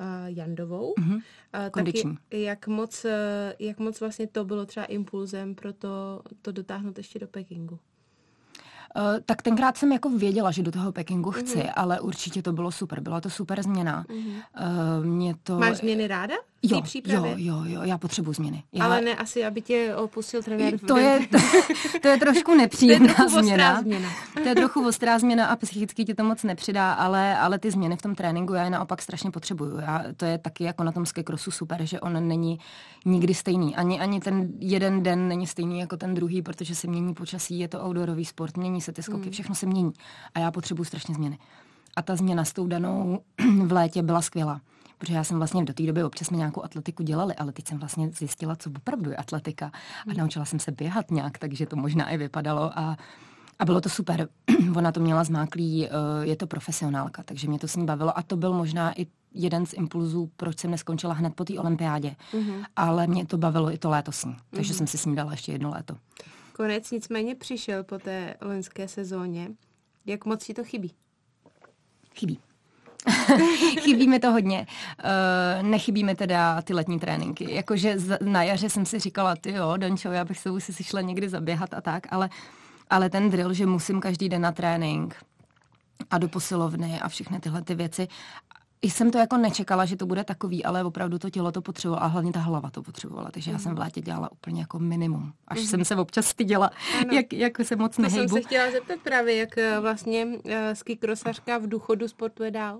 Uh, 0.00 0.26
Jandovou. 0.26 0.94
Mm-hmm. 0.98 1.14
Uh, 1.14 1.70
Kondiční. 1.70 2.14
Tak 2.14 2.38
jak 2.38 2.66
moc, 2.66 3.04
uh, 3.04 3.10
jak 3.58 3.78
moc 3.78 4.00
vlastně 4.00 4.26
to 4.26 4.44
bylo 4.44 4.66
třeba 4.66 4.86
impulzem 4.86 5.54
pro 5.54 5.72
to, 5.72 6.22
to 6.42 6.52
dotáhnout 6.52 6.98
ještě 6.98 7.18
do 7.18 7.26
Pekingu? 7.26 7.74
Uh, 8.96 9.02
tak 9.26 9.42
tenkrát 9.42 9.76
jsem 9.76 9.92
jako 9.92 10.10
věděla, 10.10 10.50
že 10.50 10.62
do 10.62 10.72
toho 10.72 10.92
Pekingu 10.92 11.30
chci, 11.30 11.58
mm-hmm. 11.58 11.72
ale 11.76 12.00
určitě 12.00 12.42
to 12.42 12.52
bylo 12.52 12.72
super. 12.72 13.00
Byla 13.00 13.20
to 13.20 13.30
super 13.30 13.62
změna. 13.62 14.04
Mm-hmm. 14.08 14.42
Uh, 14.98 15.04
mě 15.04 15.34
to... 15.42 15.58
Máš 15.58 15.76
změny 15.76 16.06
ráda? 16.06 16.34
Jo, 16.62 16.82
jo, 17.06 17.34
jo, 17.36 17.64
jo, 17.64 17.82
já 17.82 17.98
potřebuji 17.98 18.32
změny. 18.32 18.62
Já... 18.72 18.84
Ale 18.84 19.00
ne 19.00 19.16
asi, 19.16 19.44
aby 19.44 19.60
tě 19.60 19.94
opustil 19.96 20.42
trenér. 20.42 20.78
To 20.78 20.96
je, 20.96 21.20
to, 21.30 21.38
to 22.02 22.08
je 22.08 22.16
trošku 22.16 22.54
nepříjemná 22.58 23.14
to 23.14 23.22
je 23.22 23.28
změna. 23.28 23.80
změna. 23.80 24.08
To 24.42 24.48
je 24.48 24.54
trochu 24.54 24.88
ostrá 24.88 25.18
změna 25.18 25.46
a 25.46 25.56
psychicky 25.56 26.04
ti 26.04 26.14
to 26.14 26.24
moc 26.24 26.42
nepřidá, 26.42 26.92
ale, 26.92 27.38
ale 27.38 27.58
ty 27.58 27.70
změny 27.70 27.96
v 27.96 28.02
tom 28.02 28.14
tréninku 28.14 28.54
já 28.54 28.64
je 28.64 28.70
naopak 28.70 29.02
strašně 29.02 29.30
potřebuju. 29.30 29.78
Já, 29.78 30.04
to 30.16 30.24
je 30.24 30.38
taky 30.38 30.64
jako 30.64 30.84
na 30.84 30.92
tom 30.92 31.06
skekrosu 31.06 31.50
super, 31.50 31.84
že 31.84 32.00
on 32.00 32.28
není 32.28 32.58
nikdy 33.04 33.34
stejný. 33.34 33.76
Ani, 33.76 34.00
ani 34.00 34.20
ten 34.20 34.48
jeden 34.58 35.02
den 35.02 35.28
není 35.28 35.46
stejný 35.46 35.78
jako 35.80 35.96
ten 35.96 36.14
druhý, 36.14 36.42
protože 36.42 36.74
se 36.74 36.86
mění 36.86 37.14
počasí, 37.14 37.58
je 37.58 37.68
to 37.68 37.86
outdoorový 37.86 38.24
sport, 38.24 38.56
mění 38.56 38.80
se 38.80 38.92
ty 38.92 39.02
skoky, 39.02 39.26
mm. 39.26 39.32
všechno 39.32 39.54
se 39.54 39.66
mění. 39.66 39.92
A 40.34 40.38
já 40.38 40.50
potřebuji 40.50 40.84
strašně 40.84 41.14
změny. 41.14 41.38
A 41.96 42.02
ta 42.02 42.16
změna 42.16 42.44
s 42.44 42.52
tou 42.52 42.66
danou 42.66 43.20
v 43.64 43.72
létě 43.72 44.02
byla 44.02 44.22
skvělá 44.22 44.60
protože 44.98 45.14
já 45.14 45.24
jsem 45.24 45.38
vlastně 45.38 45.64
do 45.64 45.72
té 45.72 45.82
doby 45.82 46.04
občas 46.04 46.28
jsme 46.28 46.36
nějakou 46.36 46.64
atletiku 46.64 47.02
dělali, 47.02 47.34
ale 47.34 47.52
teď 47.52 47.68
jsem 47.68 47.78
vlastně 47.78 48.10
zjistila, 48.10 48.56
co 48.56 48.70
opravdu 48.76 49.10
je 49.10 49.16
atletika 49.16 49.66
a 49.66 50.10
hmm. 50.10 50.16
naučila 50.16 50.44
jsem 50.44 50.58
se 50.58 50.72
běhat 50.72 51.10
nějak, 51.10 51.38
takže 51.38 51.66
to 51.66 51.76
možná 51.76 52.10
i 52.10 52.16
vypadalo 52.16 52.78
a 52.78 52.96
a 53.58 53.64
bylo 53.64 53.80
to 53.80 53.88
super. 53.88 54.28
Ona 54.76 54.92
to 54.92 55.00
měla 55.00 55.24
zmáklý, 55.24 55.86
eh, 55.86 55.90
je 56.22 56.36
to 56.36 56.46
profesionálka, 56.46 57.22
takže 57.22 57.48
mě 57.48 57.58
to 57.58 57.68
s 57.68 57.76
ní 57.76 57.86
bavilo 57.86 58.18
a 58.18 58.22
to 58.22 58.36
byl 58.36 58.52
možná 58.52 59.00
i 59.00 59.06
jeden 59.34 59.66
z 59.66 59.72
impulzů, 59.72 60.30
proč 60.36 60.58
jsem 60.58 60.70
neskončila 60.70 61.14
hned 61.14 61.34
po 61.34 61.44
té 61.44 61.58
olympiádě. 61.58 62.16
Mm-hmm. 62.32 62.64
Ale 62.76 63.06
mě 63.06 63.26
to 63.26 63.38
bavilo 63.38 63.72
i 63.72 63.78
to 63.78 63.90
léto 63.90 64.12
s 64.12 64.24
ní, 64.24 64.36
takže 64.50 64.72
mm-hmm. 64.72 64.76
jsem 64.76 64.86
si 64.86 64.98
s 64.98 65.06
ní 65.06 65.16
dala 65.16 65.30
ještě 65.30 65.52
jedno 65.52 65.70
léto. 65.70 65.96
Konec 66.52 66.90
nicméně 66.90 67.34
přišel 67.34 67.84
po 67.84 67.98
té 67.98 68.34
loňské 68.40 68.88
sezóně. 68.88 69.50
Jak 70.06 70.24
moc 70.24 70.44
ti 70.46 70.54
to 70.54 70.64
chybí? 70.64 70.92
Chybí. 72.14 72.38
Chybí 73.80 74.08
mi 74.08 74.18
to 74.18 74.32
hodně. 74.32 74.66
Uh, 75.04 75.68
nechybí 75.68 76.04
mi 76.04 76.14
teda 76.14 76.62
ty 76.62 76.74
letní 76.74 76.98
tréninky. 76.98 77.54
Jakože 77.54 77.96
na 78.20 78.42
jaře 78.42 78.68
jsem 78.68 78.86
si 78.86 78.98
říkala, 78.98 79.36
ty 79.36 79.52
jo, 79.52 79.76
Dončo, 79.76 80.08
já 80.08 80.24
bych 80.24 80.38
se 80.38 80.50
už 80.50 80.64
si 80.64 80.84
šla 80.84 81.00
někdy 81.00 81.28
zaběhat 81.28 81.74
a 81.74 81.80
tak, 81.80 82.06
ale, 82.10 82.30
ale 82.90 83.10
ten 83.10 83.30
drill, 83.30 83.52
že 83.52 83.66
musím 83.66 84.00
každý 84.00 84.28
den 84.28 84.42
na 84.42 84.52
trénink 84.52 85.14
a 86.10 86.18
do 86.18 86.28
posilovny 86.28 87.00
a 87.00 87.08
všechny 87.08 87.40
tyhle 87.40 87.62
ty 87.62 87.74
věci 87.74 88.08
jsem 88.82 89.10
to 89.10 89.18
jako 89.18 89.36
nečekala, 89.36 89.84
že 89.84 89.96
to 89.96 90.06
bude 90.06 90.24
takový, 90.24 90.64
ale 90.64 90.84
opravdu 90.84 91.18
to 91.18 91.30
tělo 91.30 91.52
to 91.52 91.62
potřebovalo 91.62 92.02
a 92.02 92.06
hlavně 92.06 92.32
ta 92.32 92.40
hlava 92.40 92.70
to 92.70 92.82
potřebovala. 92.82 93.30
Takže 93.30 93.50
mm. 93.50 93.54
já 93.54 93.58
jsem 93.58 93.74
v 93.74 93.78
létě 93.78 94.00
dělala 94.00 94.32
úplně 94.32 94.60
jako 94.60 94.78
minimum. 94.78 95.32
Až 95.48 95.60
mm. 95.60 95.66
jsem 95.66 95.84
se 95.84 95.96
občas 95.96 96.26
styděla, 96.26 96.70
jak, 97.12 97.32
jak 97.32 97.60
se 97.62 97.76
moc 97.76 97.98
nehejbu. 97.98 98.28
To 98.28 98.34
jsem 98.34 98.42
se 98.42 98.48
chtěla 98.48 98.70
zeptat 98.70 98.98
právě, 99.02 99.36
jak 99.36 99.58
eh, 99.58 99.80
vlastně 99.80 100.26
uh, 100.26 100.52
skikrosařka 100.72 101.58
v 101.58 101.66
důchodu 101.66 102.08
sportuje 102.08 102.50
dál. 102.50 102.78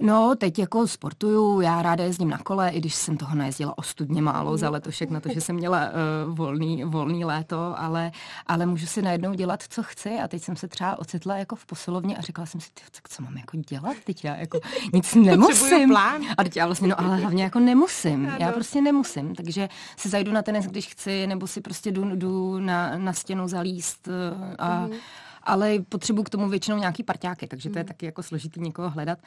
No, 0.00 0.34
teď 0.38 0.58
jako 0.58 0.86
sportuju, 0.86 1.60
já 1.60 1.82
ráda 1.82 2.04
jezdím 2.04 2.30
na 2.30 2.38
kole, 2.38 2.70
i 2.70 2.78
když 2.78 2.94
jsem 2.94 3.16
toho 3.16 3.36
najezdila 3.36 3.78
ostudně 3.78 4.22
málo 4.22 4.56
za 4.56 4.70
letošek 4.70 5.10
na 5.10 5.20
to, 5.20 5.28
že 5.34 5.40
jsem 5.40 5.56
měla 5.56 5.88
uh, 6.26 6.34
volný, 6.34 6.84
volný 6.84 7.24
léto, 7.24 7.74
ale, 7.78 8.12
ale 8.46 8.66
můžu 8.66 8.86
si 8.86 9.02
najednou 9.02 9.34
dělat, 9.34 9.62
co 9.68 9.82
chci 9.82 10.10
a 10.24 10.28
teď 10.28 10.42
jsem 10.42 10.56
se 10.56 10.68
třeba 10.68 10.98
ocitla 10.98 11.36
jako 11.36 11.56
v 11.56 11.66
posilovně 11.66 12.16
a 12.16 12.20
řekla 12.20 12.46
jsem 12.46 12.60
si, 12.60 12.70
tak 12.74 13.08
co 13.08 13.22
mám 13.22 13.36
jako 13.36 13.56
dělat, 13.56 13.96
teď 14.04 14.24
já 14.24 14.36
jako 14.36 14.60
nic 14.92 15.14
nemusím. 15.14 15.88
Plán. 15.88 16.22
A 16.38 16.44
teď 16.44 16.56
já 16.56 16.66
vlastně, 16.66 16.88
no 16.88 17.00
ale 17.00 17.16
hlavně 17.16 17.42
jako 17.42 17.58
nemusím, 17.58 18.32
já 18.38 18.52
prostě 18.52 18.80
nemusím, 18.80 19.34
takže 19.34 19.68
si 19.96 20.08
zajdu 20.08 20.32
na 20.32 20.42
tenis, 20.42 20.66
když 20.66 20.88
chci, 20.88 21.26
nebo 21.26 21.46
si 21.46 21.60
prostě 21.60 21.90
jdu, 21.90 22.16
jdu 22.16 22.58
na, 22.58 22.98
na 22.98 23.12
stěnu 23.12 23.48
zalíst 23.48 24.08
uh, 24.08 24.14
a, 24.58 24.80
mm. 24.80 24.92
ale 25.42 25.78
potřebuji 25.88 26.22
k 26.22 26.30
tomu 26.30 26.48
většinou 26.48 26.76
nějaký 26.76 27.02
parťáky, 27.02 27.46
takže 27.46 27.70
to 27.70 27.78
je 27.78 27.84
mm. 27.84 27.88
taky 27.88 28.06
jako 28.06 28.22
složitý 28.22 28.60
někoho 28.60 28.90
hledat. 28.90 29.18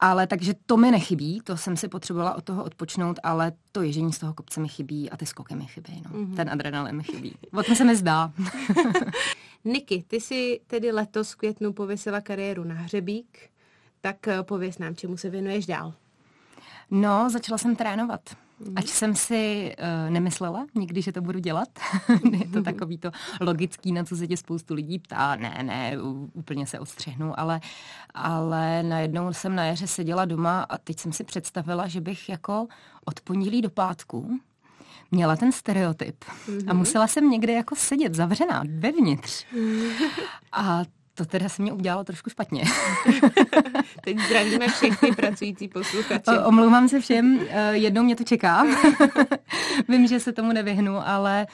Ale 0.00 0.26
takže 0.26 0.54
to 0.66 0.76
mi 0.76 0.90
nechybí, 0.90 1.40
to 1.44 1.56
jsem 1.56 1.76
si 1.76 1.88
potřebovala 1.88 2.34
od 2.34 2.44
toho 2.44 2.64
odpočnout, 2.64 3.20
ale 3.22 3.52
to 3.72 3.82
ježení 3.82 4.12
z 4.12 4.18
toho 4.18 4.34
kopce 4.34 4.60
mi 4.60 4.68
chybí 4.68 5.10
a 5.10 5.16
ty 5.16 5.26
skoky 5.26 5.54
mi 5.54 5.66
chybí. 5.66 6.02
No. 6.04 6.10
Mm-hmm. 6.10 6.36
Ten 6.36 6.50
adrenalin 6.50 6.96
mi 6.96 7.02
chybí. 7.02 7.36
O 7.52 7.62
tom 7.62 7.74
se 7.74 7.84
mi 7.84 7.96
zdá. 7.96 8.32
Niky, 9.64 10.04
ty 10.08 10.20
si 10.20 10.60
tedy 10.66 10.92
letos 10.92 11.32
v 11.32 11.36
květnu 11.36 11.72
pověsila 11.72 12.20
kariéru 12.20 12.64
na 12.64 12.74
hřebík, 12.74 13.38
tak 14.00 14.28
eh, 14.28 14.42
pověs 14.42 14.78
nám, 14.78 14.96
čemu 14.96 15.16
se 15.16 15.30
věnuješ 15.30 15.66
dál. 15.66 15.94
No, 16.90 17.30
začala 17.30 17.58
jsem 17.58 17.76
trénovat. 17.76 18.20
Mm. 18.60 18.72
Ať 18.76 18.86
jsem 18.86 19.14
si 19.14 19.74
uh, 19.78 20.10
nemyslela 20.10 20.66
nikdy, 20.74 21.02
že 21.02 21.12
to 21.12 21.20
budu 21.20 21.38
dělat. 21.38 21.68
je 22.38 22.48
to 22.48 22.62
takový 22.62 22.98
to 22.98 23.10
logický, 23.40 23.92
na 23.92 24.04
co 24.04 24.16
se 24.16 24.26
tě 24.26 24.36
spoustu 24.36 24.74
lidí 24.74 24.98
ptá. 24.98 25.36
Ne, 25.36 25.62
ne, 25.62 25.96
úplně 26.32 26.66
se 26.66 26.78
odstřihnu, 26.78 27.40
ale, 27.40 27.60
ale 28.14 28.82
najednou 28.82 29.32
jsem 29.32 29.54
na 29.54 29.64
jaře 29.64 29.86
seděla 29.86 30.24
doma 30.24 30.62
a 30.62 30.78
teď 30.78 30.98
jsem 30.98 31.12
si 31.12 31.24
představila, 31.24 31.88
že 31.88 32.00
bych 32.00 32.28
jako 32.28 32.66
od 33.04 33.20
pondělí 33.20 33.62
do 33.62 33.70
pátku 33.70 34.40
měla 35.10 35.36
ten 35.36 35.52
stereotyp 35.52 36.24
mm-hmm. 36.24 36.64
a 36.66 36.72
mhm. 36.72 36.76
musela 36.76 37.06
jsem 37.06 37.30
někde 37.30 37.52
jako 37.52 37.76
sedět 37.76 38.14
zavřená 38.14 38.62
vevnitř. 38.78 39.46
A 40.52 40.82
to 41.14 41.24
teda 41.24 41.48
se 41.48 41.62
mě 41.62 41.72
udělalo 41.72 42.04
trošku 42.04 42.30
špatně. 42.30 42.64
Teď 44.04 44.18
zdravíme 44.18 44.68
všechny 44.68 45.12
pracující 45.12 45.68
posluchače. 45.68 46.40
Omlouvám 46.44 46.88
se 46.88 47.00
všem, 47.00 47.40
eh, 47.48 47.72
jednou 47.76 48.02
mě 48.02 48.16
to 48.16 48.24
čeká. 48.24 48.64
Vím, 49.88 50.06
že 50.06 50.20
se 50.20 50.32
tomu 50.32 50.52
nevyhnu, 50.52 51.08
ale 51.08 51.46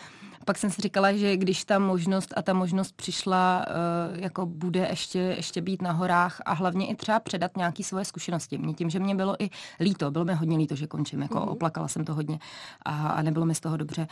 pak 0.45 0.59
jsem 0.59 0.71
si 0.71 0.83
říkala, 0.83 1.13
že 1.13 1.37
když 1.37 1.65
ta 1.65 1.79
možnost 1.79 2.35
a 2.37 2.43
ta 2.43 2.53
možnost 2.53 2.97
přišla, 2.97 3.65
eh, 3.69 4.21
jako 4.21 4.47
bude 4.47 4.87
ještě, 4.91 5.19
ještě 5.19 5.61
být 5.61 5.83
na 5.83 5.93
horách 5.93 6.43
a 6.45 6.53
hlavně 6.53 6.87
i 6.87 6.95
třeba 6.95 7.21
předat 7.21 7.57
nějaké 7.57 7.85
svoje 7.85 8.05
zkušenosti. 8.05 8.59
Mě 8.59 8.75
tím, 8.75 8.91
že 8.91 8.99
mě 8.99 9.15
bylo 9.15 9.43
i 9.43 9.51
líto, 9.81 10.11
bylo 10.11 10.25
mi 10.25 10.35
hodně 10.35 10.59
líto, 10.59 10.75
že 10.75 10.87
končím, 10.87 11.23
jako 11.23 11.39
mm-hmm. 11.39 11.51
oplakala 11.51 11.89
jsem 11.89 12.05
to 12.05 12.15
hodně 12.15 12.39
a, 12.83 13.09
a 13.09 13.23
nebylo 13.23 13.47
mi 13.47 13.55
z 13.55 13.61
toho 13.61 13.77
dobře. 13.77 14.07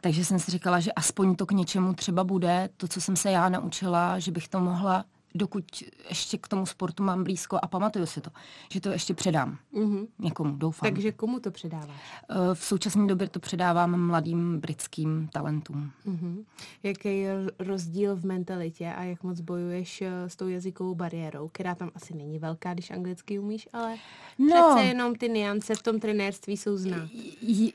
Takže 0.00 0.24
jsem 0.24 0.38
si 0.38 0.50
říkala, 0.50 0.80
že 0.80 0.92
aspoň 0.92 1.36
to 1.36 1.46
k 1.46 1.52
něčemu 1.52 1.94
třeba 1.94 2.24
bude, 2.24 2.68
to, 2.76 2.88
co 2.88 3.00
jsem 3.00 3.16
se 3.16 3.30
já 3.30 3.48
naučila, 3.48 4.18
že 4.18 4.30
bych 4.30 4.48
to 4.48 4.60
mohla 4.60 5.04
dokud 5.34 5.64
ještě 6.08 6.38
k 6.38 6.48
tomu 6.48 6.66
sportu 6.66 7.02
mám 7.02 7.24
blízko 7.24 7.58
a 7.62 7.66
pamatuju 7.66 8.06
si 8.06 8.20
to, 8.20 8.30
že 8.72 8.80
to 8.80 8.88
ještě 8.88 9.14
předám 9.14 9.58
mm-hmm. 9.74 10.06
někomu, 10.18 10.56
doufám. 10.56 10.90
Takže 10.90 11.12
komu 11.12 11.40
to 11.40 11.50
předáváš? 11.50 11.90
Eh, 12.30 12.54
v 12.54 12.64
současné 12.64 13.06
době 13.06 13.28
to 13.28 13.40
předávám 13.40 14.06
mladým 14.06 14.60
britským 14.60 15.28
talentům. 15.32 15.90
Mm-hmm. 16.06 16.44
Jaký 16.82 17.20
je 17.20 17.34
rozdíl 17.58 18.16
v 18.16 18.24
mentalitě 18.24 18.92
a 18.92 19.04
jak 19.04 19.22
moc 19.22 19.40
bojuješ 19.40 20.02
eh, 20.02 20.28
s 20.28 20.36
tou 20.36 20.48
jazykovou 20.48 20.94
bariérou, 20.94 21.48
která 21.48 21.74
tam 21.74 21.90
asi 21.94 22.14
není 22.14 22.38
velká, 22.38 22.74
když 22.74 22.90
anglicky 22.90 23.38
umíš, 23.38 23.68
ale 23.72 23.96
no, 24.38 24.46
přece 24.46 24.88
jenom 24.88 25.14
ty 25.14 25.28
niance 25.28 25.74
v 25.74 25.82
tom 25.82 26.00
trenérství 26.00 26.56
jsou 26.56 26.76
znát. 26.76 27.08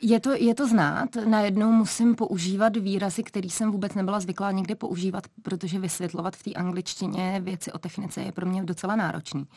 Je 0.01 0.19
to, 0.19 0.31
je 0.31 0.55
to 0.55 0.67
znát. 0.67 1.09
Najednou 1.15 1.71
musím 1.71 2.15
používat 2.15 2.77
výrazy, 2.77 3.23
který 3.23 3.49
jsem 3.49 3.71
vůbec 3.71 3.93
nebyla 3.93 4.19
zvyklá 4.19 4.51
někdy 4.51 4.75
používat, 4.75 5.23
protože 5.41 5.79
vysvětlovat 5.79 6.35
v 6.35 6.43
té 6.43 6.51
angličtině 6.53 7.41
věci 7.43 7.71
o 7.71 7.77
technice 7.77 8.21
je 8.21 8.32
pro 8.32 8.45
mě 8.45 8.63
docela 8.63 8.95
náročný. 8.95 9.47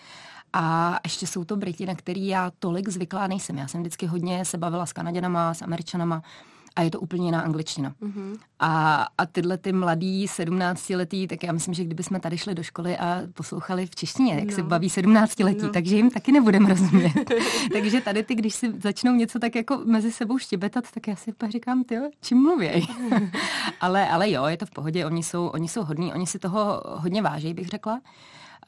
A 0.52 0.98
ještě 1.04 1.26
jsou 1.26 1.44
to 1.44 1.56
Briti, 1.56 1.86
na 1.86 1.94
který 1.94 2.26
já 2.26 2.52
tolik 2.58 2.88
zvyklá 2.88 3.26
nejsem. 3.26 3.58
Já 3.58 3.68
jsem 3.68 3.80
vždycky 3.80 4.06
hodně 4.06 4.44
se 4.44 4.58
bavila 4.58 4.86
s 4.86 4.92
Kanaděnama, 4.92 5.54
s 5.54 5.62
Američanama 5.62 6.22
a 6.76 6.82
je 6.82 6.90
to 6.90 7.00
úplně 7.00 7.26
jiná 7.26 7.40
angličtina. 7.40 7.94
Mm-hmm. 8.02 8.36
A, 8.60 9.06
a 9.18 9.26
tyhle 9.26 9.58
ty 9.58 9.72
mladý 9.72 10.28
17 10.28 10.90
letý, 10.90 11.26
tak 11.28 11.42
já 11.42 11.52
myslím, 11.52 11.74
že 11.74 11.84
kdyby 11.84 12.02
jsme 12.02 12.20
tady 12.20 12.38
šli 12.38 12.54
do 12.54 12.62
školy 12.62 12.96
a 12.96 13.22
poslouchali 13.34 13.86
v 13.86 13.94
češtině, 13.94 14.34
jak 14.34 14.44
no. 14.44 14.52
se 14.52 14.62
baví 14.62 14.90
17 14.90 15.40
letí, 15.40 15.62
no. 15.62 15.72
takže 15.72 15.96
jim 15.96 16.10
taky 16.10 16.32
nebudeme 16.32 16.68
rozumět. 16.68 17.12
takže 17.72 18.00
tady 18.00 18.22
ty, 18.22 18.34
když 18.34 18.54
si 18.54 18.72
začnou 18.80 19.14
něco 19.14 19.38
tak 19.38 19.54
jako 19.54 19.82
mezi 19.84 20.12
sebou 20.12 20.38
štěbetat, 20.38 20.84
tak 20.90 21.08
já 21.08 21.16
si 21.16 21.32
pak 21.32 21.50
říkám, 21.50 21.84
ty 21.84 21.96
čím 22.20 22.42
mluvěj? 22.42 22.86
ale, 23.80 24.08
ale 24.08 24.30
jo, 24.30 24.44
je 24.44 24.56
to 24.56 24.66
v 24.66 24.70
pohodě, 24.70 25.06
oni 25.06 25.22
jsou, 25.22 25.46
oni 25.46 25.68
jsou 25.68 25.84
hodní, 25.84 26.12
oni 26.12 26.26
si 26.26 26.38
toho 26.38 26.82
hodně 26.84 27.22
vážejí, 27.22 27.54
bych 27.54 27.68
řekla. 27.68 28.00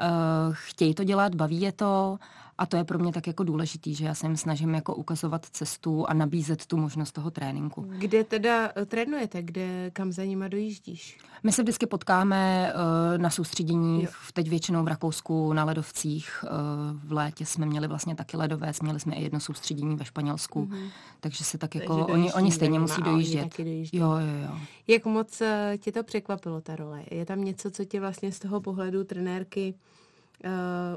Uh, 0.00 0.54
chtějí 0.54 0.94
to 0.94 1.04
dělat, 1.04 1.34
baví 1.34 1.60
je 1.60 1.72
to 1.72 2.18
a 2.58 2.66
to 2.66 2.76
je 2.76 2.84
pro 2.84 2.98
mě 2.98 3.12
tak 3.12 3.26
jako 3.26 3.44
důležitý, 3.44 3.94
že 3.94 4.04
já 4.04 4.14
se 4.14 4.26
jim 4.26 4.36
snažím 4.36 4.74
jako 4.74 4.94
ukazovat 4.94 5.46
cestu 5.46 6.06
a 6.06 6.14
nabízet 6.14 6.66
tu 6.66 6.76
možnost 6.76 7.12
toho 7.12 7.30
tréninku. 7.30 7.84
Kde 7.98 8.24
teda 8.24 8.72
uh, 8.76 8.84
trénujete? 8.84 9.42
Kde, 9.42 9.90
kam 9.90 10.12
za 10.12 10.24
nima 10.24 10.48
dojíždíš? 10.48 11.18
My 11.42 11.52
se 11.52 11.62
vždycky 11.62 11.86
potkáme 11.86 12.72
uh, 12.74 13.18
na 13.18 13.30
soustředěních, 13.30 14.08
teď 14.32 14.48
většinou 14.48 14.84
v 14.84 14.88
Rakousku, 14.88 15.52
na 15.52 15.64
ledovcích. 15.64 16.44
Uh, 16.44 17.08
v 17.08 17.12
létě 17.12 17.46
jsme 17.46 17.66
měli 17.66 17.88
vlastně 17.88 18.14
taky 18.14 18.36
ledové, 18.36 18.72
měli 18.82 19.00
jsme 19.00 19.14
i 19.14 19.22
jedno 19.22 19.40
soustředění 19.40 19.96
ve 19.96 20.04
Španělsku, 20.04 20.64
mm-hmm. 20.64 20.90
takže 21.20 21.44
se 21.44 21.58
tak 21.58 21.74
jako, 21.74 22.06
oni, 22.06 22.32
oni 22.32 22.52
stejně 22.52 22.78
musí 22.78 23.02
dojíždět. 23.02 23.58
Jo, 23.92 24.10
jo, 24.12 24.42
jo. 24.42 24.58
Jak 24.86 25.04
moc 25.04 25.42
tě 25.78 25.92
to 25.92 26.04
překvapilo, 26.04 26.60
ta 26.60 26.76
role? 26.76 27.02
Je 27.10 27.26
tam 27.26 27.44
něco, 27.44 27.70
co 27.70 27.84
tě 27.84 28.00
vlastně 28.00 28.32
z 28.32 28.38
toho 28.38 28.60
pohledu 28.60 29.04
trenérky 29.04 29.74
uh, 29.74 29.97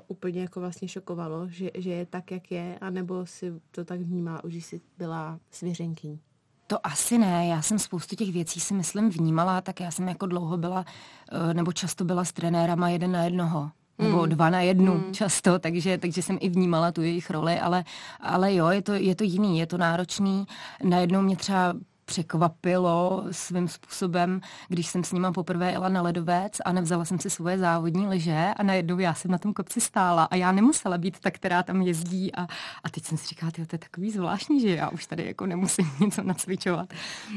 úplně 0.07 0.41
jako 0.41 0.59
vlastně 0.59 0.87
šokovalo, 0.87 1.49
že, 1.49 1.69
že 1.77 1.89
je 1.89 2.05
tak, 2.05 2.31
jak 2.31 2.51
je, 2.51 2.77
anebo 2.81 3.25
si 3.25 3.53
to 3.71 3.85
tak 3.85 3.99
vnímala, 3.99 4.43
už 4.43 4.53
jsi 4.55 4.81
byla 4.97 5.39
svěřenkyní? 5.51 6.19
To 6.67 6.87
asi 6.87 7.17
ne, 7.17 7.47
já 7.47 7.61
jsem 7.61 7.79
spoustu 7.79 8.15
těch 8.15 8.31
věcí 8.33 8.59
si 8.59 8.73
myslím 8.73 9.09
vnímala, 9.09 9.61
tak 9.61 9.79
já 9.79 9.91
jsem 9.91 10.07
jako 10.07 10.25
dlouho 10.25 10.57
byla, 10.57 10.85
eh, 11.31 11.53
nebo 11.53 11.73
často 11.73 12.05
byla 12.05 12.25
s 12.25 12.31
trenérama 12.31 12.89
jeden 12.89 13.11
na 13.11 13.23
jednoho 13.23 13.71
nebo 14.01 14.23
mm. 14.23 14.29
dva 14.29 14.49
na 14.49 14.61
jednu 14.61 14.93
mm. 14.93 15.13
často, 15.13 15.59
takže, 15.59 15.97
takže 15.97 16.21
jsem 16.21 16.37
i 16.41 16.49
vnímala 16.49 16.91
tu 16.91 17.01
jejich 17.01 17.29
roli, 17.29 17.59
ale, 17.59 17.83
ale 18.19 18.53
jo, 18.53 18.67
je 18.67 18.81
to, 18.81 18.93
je 18.93 19.15
to 19.15 19.23
jiný, 19.23 19.59
je 19.59 19.67
to 19.67 19.77
náročný. 19.77 20.45
Najednou 20.83 21.21
mě 21.21 21.35
třeba 21.37 21.73
překvapilo 22.11 23.23
svým 23.31 23.67
způsobem, 23.67 24.41
když 24.67 24.87
jsem 24.87 25.03
s 25.03 25.11
nima 25.11 25.31
poprvé 25.31 25.71
jela 25.71 25.89
na 25.89 26.01
ledovec 26.01 26.57
a 26.65 26.71
nevzala 26.71 27.05
jsem 27.05 27.19
si 27.19 27.29
svoje 27.29 27.57
závodní 27.57 28.07
lyže 28.07 28.53
a 28.57 28.63
najednou 28.63 28.99
já 28.99 29.13
jsem 29.13 29.31
na 29.31 29.37
tom 29.37 29.53
kopci 29.53 29.81
stála 29.81 30.23
a 30.23 30.35
já 30.35 30.51
nemusela 30.51 30.97
být 30.97 31.19
ta, 31.19 31.31
která 31.31 31.63
tam 31.63 31.81
jezdí 31.81 32.35
a, 32.35 32.47
a 32.83 32.89
teď 32.91 33.03
jsem 33.03 33.17
si 33.17 33.27
říkala, 33.27 33.51
to 33.51 33.61
je 33.61 33.65
takový 33.65 34.11
zvláštní, 34.11 34.61
že 34.61 34.75
já 34.75 34.89
už 34.89 35.05
tady 35.05 35.25
jako 35.25 35.45
nemusím 35.45 35.91
něco 35.99 36.23
nacvičovat. 36.23 36.93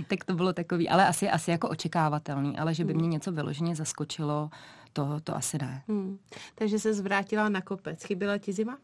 Tak 0.08 0.24
to 0.24 0.34
bylo 0.34 0.52
takový, 0.52 0.88
ale 0.88 1.06
asi, 1.06 1.30
asi 1.30 1.50
jako 1.50 1.68
očekávatelný, 1.68 2.58
ale 2.58 2.74
že 2.74 2.84
by 2.84 2.94
mě 2.94 3.08
něco 3.08 3.32
vyloženě 3.32 3.76
zaskočilo, 3.76 4.50
to, 4.92 5.20
to 5.24 5.37
asi 5.37 5.58
ne. 5.58 5.82
Hmm. 5.88 6.18
Takže 6.54 6.78
se 6.78 6.94
zvrátila 6.94 7.48
na 7.48 7.60
kopec. 7.60 8.04
Chyběla 8.04 8.38
ti 8.38 8.52
zima? 8.52 8.78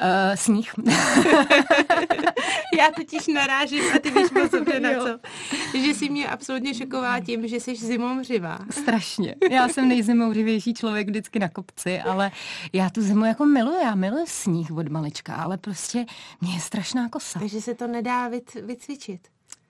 Uh, 0.00 0.34
sníh. 0.36 0.72
Já 2.78 2.90
totiž 2.96 3.26
narážím 3.26 3.84
a 3.96 3.98
ty 3.98 4.10
víš 4.10 4.30
moc 4.30 4.50
dobře 4.50 4.80
na 4.80 4.90
co. 5.04 5.18
Že 5.78 5.94
si 5.94 6.08
mě 6.08 6.28
absolutně 6.28 6.74
šoková 6.74 7.20
tím, 7.20 7.48
že 7.48 7.56
jsi 7.60 7.76
zimomřivá. 7.76 8.58
Strašně. 8.70 9.34
Já 9.50 9.68
jsem 9.68 9.88
nejzimouřivější 9.88 10.74
člověk 10.74 11.08
vždycky 11.08 11.38
na 11.38 11.48
kopci, 11.48 12.00
ale 12.00 12.30
já 12.72 12.90
tu 12.90 13.02
zimu 13.02 13.24
jako 13.24 13.46
miluji. 13.46 13.82
Já 13.82 13.94
miluji 13.94 14.26
sníh 14.26 14.70
od 14.70 14.88
malička, 14.88 15.34
ale 15.34 15.58
prostě 15.58 16.04
mě 16.40 16.54
je 16.54 16.60
strašná 16.60 17.08
kosa. 17.08 17.38
Takže 17.38 17.60
se 17.60 17.74
to 17.74 17.86
nedá 17.86 18.30
vycvičit. 18.62 19.20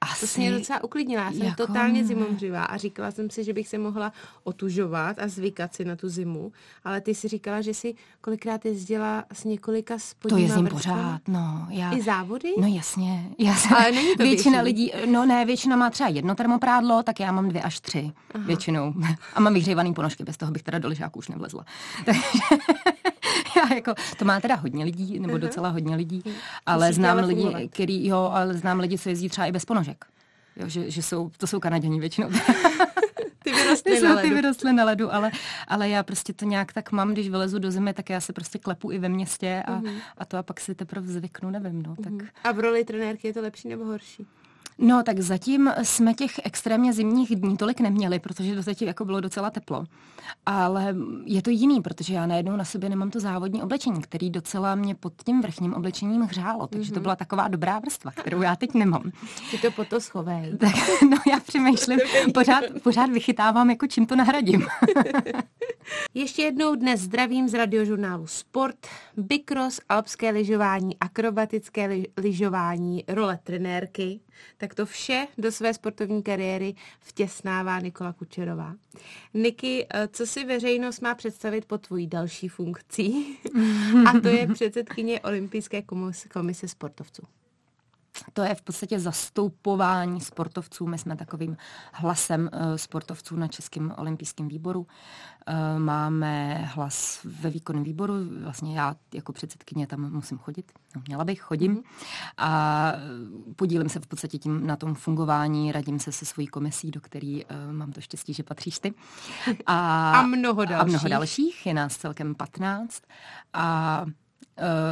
Asi, 0.03 0.21
to 0.21 0.27
se 0.27 0.41
mě 0.41 0.53
docela 0.53 0.85
uklidnila. 0.85 1.23
Já 1.25 1.33
jsem 1.33 1.43
jako 1.43 1.67
totálně 1.67 2.05
zimomřivá 2.05 2.65
a 2.65 2.77
říkala 2.77 3.11
jsem 3.11 3.31
si, 3.31 3.45
že 3.45 3.53
bych 3.53 3.69
se 3.69 3.79
mohla 3.79 4.12
otužovat 4.45 5.19
a 5.19 5.29
zvykat 5.29 5.75
si 5.75 5.85
na 5.85 5.97
tu 5.97 6.09
zimu, 6.09 6.53
ale 6.85 7.01
ty 7.01 7.15
si 7.15 7.29
říkala, 7.29 7.61
že 7.61 7.75
si 7.75 7.95
kolikrát 8.21 8.65
jezdila 8.65 9.25
s 9.33 9.45
několika 9.45 9.99
spodníma 9.99 10.38
To 10.38 10.53
jezdím 10.53 10.69
pořád, 10.69 11.21
no. 11.29 11.67
Já, 11.71 11.93
I 11.93 12.03
závody? 12.03 12.49
No 12.59 12.67
jasně. 12.67 13.31
Já 13.38 13.55
jsem, 13.55 13.77
ale 13.77 13.93
není 13.93 14.17
to 14.17 14.23
většina 14.23 14.62
běžný. 14.62 14.83
lidí, 14.83 14.93
no 15.12 15.27
ne, 15.27 15.45
většina 15.45 15.77
má 15.77 15.91
třeba 15.91 16.09
jedno 16.09 16.35
termoprádlo, 16.35 17.03
tak 17.03 17.21
já 17.21 17.33
mám 17.33 17.49
dvě 17.49 17.62
až 17.62 17.81
tři 17.81 18.11
Aha. 18.35 18.45
většinou. 18.47 18.95
A 19.35 19.41
mám 19.41 19.55
vyhřívaný 19.55 19.95
ponožky, 19.95 20.25
bez 20.25 20.37
toho 20.37 20.53
bych 20.53 20.62
teda 20.62 20.79
do 20.79 20.88
lyžáků 20.88 21.19
už 21.19 21.29
nevlezla. 21.29 21.65
Takže 22.05 22.21
já 23.70 23.75
jako, 23.75 23.94
to 24.18 24.25
má 24.25 24.40
teda 24.40 24.55
hodně 24.55 24.85
lidí, 24.85 25.20
nebo 25.20 25.35
uh-huh. 25.35 25.40
docela 25.40 25.68
hodně 25.68 25.96
lidí, 25.96 26.22
ale 26.66 26.92
znám 26.92 27.18
lidi, 27.18 27.68
který, 27.72 28.07
jo, 28.07 28.31
ale 28.33 28.55
znám 28.55 28.81
lidi, 28.81 28.98
co 28.98 29.09
jezdí 29.09 29.29
třeba 29.29 29.46
i 29.46 29.53
bez 29.53 29.64
ponožek. 29.64 30.05
Jo, 30.57 30.68
že, 30.68 30.90
že 30.90 31.03
jsou, 31.03 31.31
to 31.37 31.46
jsou 31.46 31.61
Kanaděni 31.61 32.01
většinou. 32.01 32.29
ty 33.44 33.53
vyrostly 33.53 34.01
na 34.01 34.14
ledu. 34.14 34.29
Ty 34.29 34.35
vyrostly 34.35 34.72
na 34.72 34.85
ledu, 34.85 35.14
ale, 35.14 35.31
ale 35.68 35.88
já 35.88 36.03
prostě 36.03 36.33
to 36.33 36.44
nějak 36.44 36.72
tak 36.72 36.92
mám, 36.92 37.12
když 37.12 37.29
vylezu 37.29 37.59
do 37.59 37.70
zimy, 37.70 37.94
tak 37.94 38.11
já 38.11 38.20
se 38.20 38.33
prostě 38.33 38.59
klepu 38.59 38.92
i 38.92 38.98
ve 38.98 39.09
městě 39.09 39.62
a, 39.66 39.81
uh-huh. 39.81 40.01
a 40.18 40.25
to 40.25 40.38
a 40.38 40.42
pak 40.42 40.61
si 40.61 40.75
teprve 40.75 41.07
zvyknu, 41.07 41.51
nevím, 41.51 41.83
no. 41.83 41.96
Tak... 41.96 42.12
Uh-huh. 42.12 42.29
A 42.44 42.53
v 42.53 42.59
roli 42.59 42.85
trenérky 42.85 43.29
je 43.29 43.35
to 43.35 43.42
lepší 43.42 43.68
nebo 43.68 43.85
horší? 43.85 44.27
No, 44.79 45.03
tak 45.03 45.20
zatím 45.20 45.72
jsme 45.83 46.14
těch 46.14 46.33
extrémně 46.44 46.92
zimních 46.92 47.37
dní 47.37 47.57
tolik 47.57 47.81
neměli, 47.81 48.18
protože 48.18 48.55
to 48.55 48.62
zatím 48.62 48.88
jako 48.88 49.05
bylo 49.05 49.20
docela 49.20 49.51
teplo. 49.51 49.85
Ale 50.46 50.94
je 51.25 51.42
to 51.42 51.51
jiný, 51.51 51.81
protože 51.81 52.14
já 52.14 52.27
najednou 52.27 52.57
na 52.57 52.64
sobě 52.64 52.88
nemám 52.88 53.11
to 53.11 53.20
závodní 53.20 53.62
oblečení, 53.62 54.03
který 54.03 54.31
docela 54.31 54.75
mě 54.75 54.94
pod 54.94 55.12
tím 55.25 55.42
vrchním 55.42 55.75
oblečením 55.75 56.22
hřálo. 56.22 56.66
Takže 56.66 56.90
mm-hmm. 56.90 56.94
to 56.94 57.01
mhm. 57.01 57.03
byla 57.03 57.16
taková 57.16 57.48
dobrá 57.48 57.79
vrstva, 57.79 58.11
kterou 58.11 58.42
já 58.42 58.57
teď 58.57 58.75
nemám. 58.75 59.12
Ty 59.51 59.59
to 59.59 59.70
po 59.70 59.85
to 59.85 60.01
schovej. 60.01 60.53
Tak, 60.62 60.75
no, 61.11 61.16
já 61.33 61.40
přemýšlím, 61.40 61.98
pořád, 62.35 62.64
pořád 62.83 63.11
vychytávám, 63.11 63.70
jako 63.70 63.87
čím 63.87 64.07
to 64.07 64.16
nahradím. 64.16 64.66
Ještě 66.14 66.42
jednou 66.42 66.75
dnes 66.75 67.01
zdravím 67.01 67.48
z 67.48 67.55
radiožurnálu 67.55 68.27
Sport, 68.27 68.87
bikros, 69.16 69.81
alpské 69.88 70.31
lyžování, 70.31 70.96
akrobatické 71.01 72.05
lyžování, 72.16 73.05
role 73.09 73.38
trenérky. 73.44 74.20
Tak 74.62 74.75
to 74.75 74.87
vše 74.87 75.27
do 75.38 75.53
své 75.53 75.75
sportovní 75.75 76.22
kariéry 76.22 76.75
vtěsnává 77.01 77.81
Nikola 77.81 78.12
Kučerová. 78.12 78.75
Niky, 79.35 79.87
eh, 79.94 80.09
co 80.09 80.27
si 80.27 80.44
veřejnost 80.44 81.01
má 81.01 81.14
představit 81.14 81.64
po 81.64 81.79
tvojí 81.79 82.07
další 82.07 82.48
funkcí? 82.48 83.38
A 84.07 84.20
to 84.20 84.29
je 84.29 84.46
předsedkyně 84.55 85.20
Olympijské 85.20 85.83
komise 86.33 86.68
sportovců. 86.68 87.22
To 88.33 88.42
je 88.42 88.55
v 88.55 88.62
podstatě 88.62 89.01
zastoupování 89.01 90.20
sportovců. 90.20 90.87
My 90.87 90.98
jsme 90.98 91.16
takovým 91.16 91.57
hlasem 91.92 92.51
eh, 92.53 92.79
sportovců 92.79 93.37
na 93.37 93.48
Českém 93.48 93.94
olympijském 93.96 94.48
výboru. 94.48 94.87
Eh, 95.46 95.79
máme 95.79 96.55
hlas 96.55 97.20
ve 97.25 97.51
výkonném 97.51 97.85
výboru. 97.85 98.14
Vlastně 98.42 98.79
já 98.79 98.96
jako 99.14 99.33
předsedkyně 99.33 99.87
tam 99.87 100.12
musím 100.12 100.38
chodit. 100.38 100.72
No, 100.96 101.03
měla 101.09 101.25
bych, 101.25 101.40
chodím. 101.40 101.77
Mm-hmm. 101.77 101.83
A 102.37 102.92
podílím 103.57 103.88
se 103.88 104.01
v 104.01 104.07
podstatě 104.07 104.38
tím 104.38 104.66
na 104.66 104.77
tom 104.77 104.94
fungování, 104.94 105.72
radím 105.72 105.98
se 105.98 106.12
se 106.12 106.25
svojí 106.25 106.46
komisí, 106.46 106.90
do 106.90 107.01
který 107.01 107.44
mám 107.72 107.92
to 107.92 108.01
štěstí, 108.01 108.35
že 108.35 108.42
patříš 108.42 108.79
ty. 108.79 108.94
A, 109.66 110.11
a 110.18 110.22
mnoho 110.22 110.64
dalších. 110.64 110.81
A 110.81 110.85
mnoho 110.85 111.09
dalších. 111.09 111.66
Je 111.66 111.75
nás 111.75 111.96
celkem 111.96 112.35
15. 112.35 113.03
A 113.53 114.05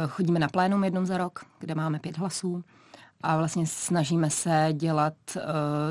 chodíme 0.07 0.39
na 0.39 0.47
plénum 0.47 0.83
jednou 0.83 1.05
za 1.05 1.17
rok, 1.17 1.45
kde 1.59 1.75
máme 1.75 1.99
pět 1.99 2.17
hlasů 2.17 2.63
a 3.23 3.37
vlastně 3.37 3.67
snažíme 3.67 4.29
se 4.29 4.69
dělat 4.73 5.13
uh, 5.35 5.41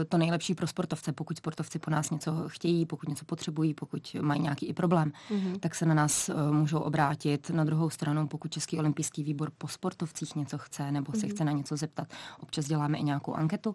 to 0.09 0.19
nejlepší 0.19 0.55
pro 0.55 0.67
sportovce. 0.67 1.13
Pokud 1.13 1.39
sportovci 1.39 1.79
po 1.79 1.91
nás 1.91 2.11
něco 2.11 2.45
chtějí, 2.47 2.87
pokud 2.87 3.09
něco 3.09 3.25
potřebují, 3.25 3.75
pokud 3.75 4.17
mají 4.21 4.41
nějaký 4.41 4.67
i 4.67 4.73
problém, 4.73 5.13
mm-hmm. 5.31 5.59
tak 5.61 5.75
se 5.75 5.87
na 5.87 5.95
nás 5.95 6.29
uh, 6.29 6.53
můžou 6.53 6.79
obrátit. 6.79 7.51
Na 7.51 7.65
druhou 7.65 7.91
stranu, 7.91 8.27
pokud 8.27 8.53
Český 8.53 8.79
olympijský 8.79 9.25
výbor 9.25 9.51
po 9.59 9.69
sportovcích 9.69 10.37
něco 10.37 10.59
chce 10.59 10.93
nebo 10.93 11.13
mm-hmm. 11.13 11.21
se 11.21 11.29
chce 11.29 11.45
na 11.45 11.53
něco 11.53 11.77
zeptat, 11.77 12.09
občas 12.41 12.65
děláme 12.65 12.99
i 12.99 13.03
nějakou 13.03 13.35
anketu, 13.35 13.75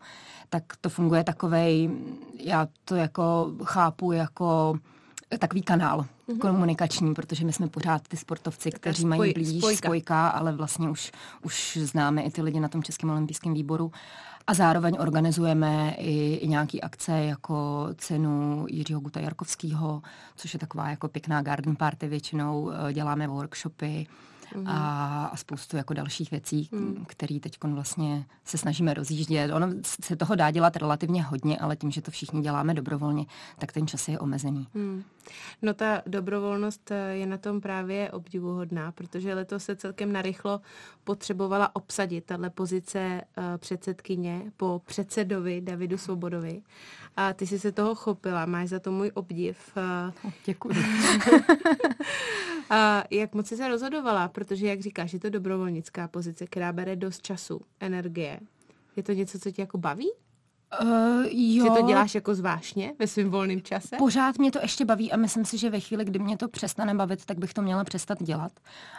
tak 0.49 0.63
to 0.81 0.89
funguje 0.89 1.23
takovej, 1.23 1.91
já 2.39 2.67
to 2.85 2.95
jako 2.95 3.53
chápu 3.63 4.11
jako 4.11 4.79
takový 5.39 5.61
kanál 5.61 6.05
mm-hmm. 6.29 6.38
komunikační, 6.38 7.13
protože 7.13 7.45
my 7.45 7.53
jsme 7.53 7.67
pořád 7.67 8.07
ty 8.07 8.17
sportovci, 8.17 8.71
Taká 8.71 8.79
kteří 8.79 9.01
spoj, 9.01 9.17
mají 9.17 9.33
blíž 9.33 9.57
spojka. 9.57 9.88
spojka, 9.88 10.27
ale 10.27 10.51
vlastně 10.51 10.89
už, 10.89 11.11
už 11.41 11.77
známe 11.81 12.21
i 12.21 12.31
ty 12.31 12.41
lidi 12.41 12.59
na 12.59 12.67
tom 12.67 12.83
Českém 12.83 13.09
olympijském 13.09 13.53
výboru. 13.53 13.91
A 14.47 14.53
zároveň 14.53 14.97
organizujeme 14.99 15.95
i, 15.97 16.35
i 16.35 16.47
nějaké 16.47 16.79
akce 16.79 17.11
jako 17.11 17.88
cenu 17.97 18.65
Jiřího 18.69 18.99
Guta 18.99 19.19
Jarkovského, 19.19 20.01
což 20.35 20.53
je 20.53 20.59
taková 20.59 20.89
jako 20.89 21.07
pěkná 21.07 21.41
garden 21.41 21.75
party 21.75 22.07
většinou. 22.07 22.71
Děláme 22.93 23.27
workshopy, 23.27 24.07
mm. 24.55 24.67
a, 24.67 25.25
a 25.25 25.38
spoustu 25.38 25.77
jako 25.77 25.93
dalších 25.93 26.31
věcí, 26.31 26.69
mm. 26.71 27.05
které 27.08 27.39
teď 27.39 27.58
vlastně 27.63 28.25
se 28.45 28.58
snažíme 28.58 28.93
rozjíždět. 28.93 29.51
Ono 29.51 29.67
se 30.01 30.15
toho 30.15 30.36
dá 30.36 30.51
dělat 30.51 30.75
relativně 30.75 31.23
hodně, 31.23 31.58
ale 31.58 31.75
tím, 31.75 31.91
že 31.91 32.01
to 32.01 32.12
všichni 32.12 32.41
děláme 32.41 32.73
dobrovolně, 32.73 33.25
tak 33.60 33.71
ten 33.71 33.88
čas 33.88 34.08
je 34.08 34.19
omezený. 34.19 34.67
Mm. 34.73 35.03
No 35.62 35.73
ta 35.73 36.01
dobrovolnost 36.08 36.91
eh, 36.91 37.15
je 37.15 37.25
na 37.25 37.38
tom 37.38 37.62
právě 37.62 38.12
obdivuhodná, 38.12 38.91
protože 38.91 39.34
letos 39.34 39.63
se 39.63 39.75
celkem 39.75 40.13
narychlo 40.13 40.62
potřebovala 41.03 41.75
obsadit 41.75 42.25
tahle 42.25 42.49
pozice 42.49 43.21
uh, 43.38 43.43
předsedkyně 43.58 44.51
po 44.58 44.81
předsedovi 44.86 45.62
Davidu 45.62 45.97
Svobodovi. 45.97 46.62
A 47.17 47.34
ty 47.34 47.47
jsi 47.47 47.60
se 47.60 47.71
toho 47.71 47.95
chopila, 47.95 48.45
máš 48.45 48.69
za 48.69 48.79
to 48.79 48.91
můj 48.91 49.12
obdiv. 49.13 49.58
Uh, 50.23 50.31
Děkuji. 50.45 50.75
A 52.69 53.03
jak 53.12 53.34
moc 53.34 53.47
jsi 53.47 53.58
se 53.58 53.67
rozhodovala? 53.67 54.27
Protože, 54.36 54.67
jak 54.67 54.82
říkáš, 54.82 55.13
je 55.13 55.19
to 55.19 55.30
dobrovolnická 55.30 56.08
pozice, 56.08 56.45
která 56.45 56.74
bere 56.74 56.95
dost 56.95 57.21
času, 57.21 57.62
energie. 57.80 58.39
Je 58.95 59.04
to 59.04 59.12
něco, 59.12 59.39
co 59.39 59.52
tě 59.52 59.62
jako 59.62 59.78
baví? 59.78 60.12
Uh, 60.82 61.25
jo. 61.32 61.65
Že 61.65 61.82
to 61.82 61.88
děláš 61.88 62.15
jako 62.15 62.36
zvláštně 62.36 62.93
ve 62.99 63.08
svém 63.08 63.30
volném 63.30 63.62
čase? 63.62 63.95
Pořád 63.97 64.38
mě 64.38 64.51
to 64.51 64.60
ještě 64.62 64.86
baví 64.86 65.12
a 65.12 65.17
myslím 65.17 65.45
si, 65.45 65.58
že 65.58 65.69
ve 65.69 65.80
chvíli, 65.80 66.06
kdy 66.06 66.19
mě 66.19 66.38
to 66.38 66.47
přestane 66.47 66.95
bavit, 66.95 67.25
tak 67.25 67.38
bych 67.39 67.54
to 67.54 67.62
měla 67.62 67.84
přestat 67.84 68.23
dělat. 68.23 68.51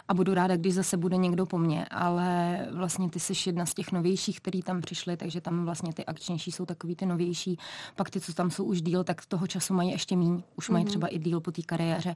A 0.07 0.13
budu 0.13 0.33
ráda, 0.33 0.55
když 0.55 0.73
zase 0.73 0.97
bude 0.97 1.17
někdo 1.17 1.45
po 1.45 1.57
mně. 1.57 1.85
Ale 1.85 2.59
vlastně 2.71 3.09
ty 3.09 3.19
jsi 3.19 3.33
jedna 3.45 3.65
z 3.65 3.73
těch 3.73 3.91
novějších, 3.91 4.39
který 4.39 4.61
tam 4.61 4.81
přišli, 4.81 5.17
takže 5.17 5.41
tam 5.41 5.65
vlastně 5.65 5.93
ty 5.93 6.05
akčnější 6.05 6.51
jsou 6.51 6.65
takový 6.65 6.95
ty 6.95 7.05
novější. 7.05 7.57
Pak 7.95 8.09
ty, 8.09 8.21
co 8.21 8.33
tam 8.33 8.51
jsou 8.51 8.63
už 8.63 8.81
díl, 8.81 9.03
tak 9.03 9.25
toho 9.25 9.47
času 9.47 9.73
mají 9.73 9.91
ještě 9.91 10.15
míň. 10.15 10.43
Už 10.55 10.69
mají 10.69 10.85
mm-hmm. 10.85 10.87
třeba 10.87 11.07
i 11.07 11.19
díl 11.19 11.39
po 11.39 11.51
té 11.51 11.61
kariéře. 11.61 12.15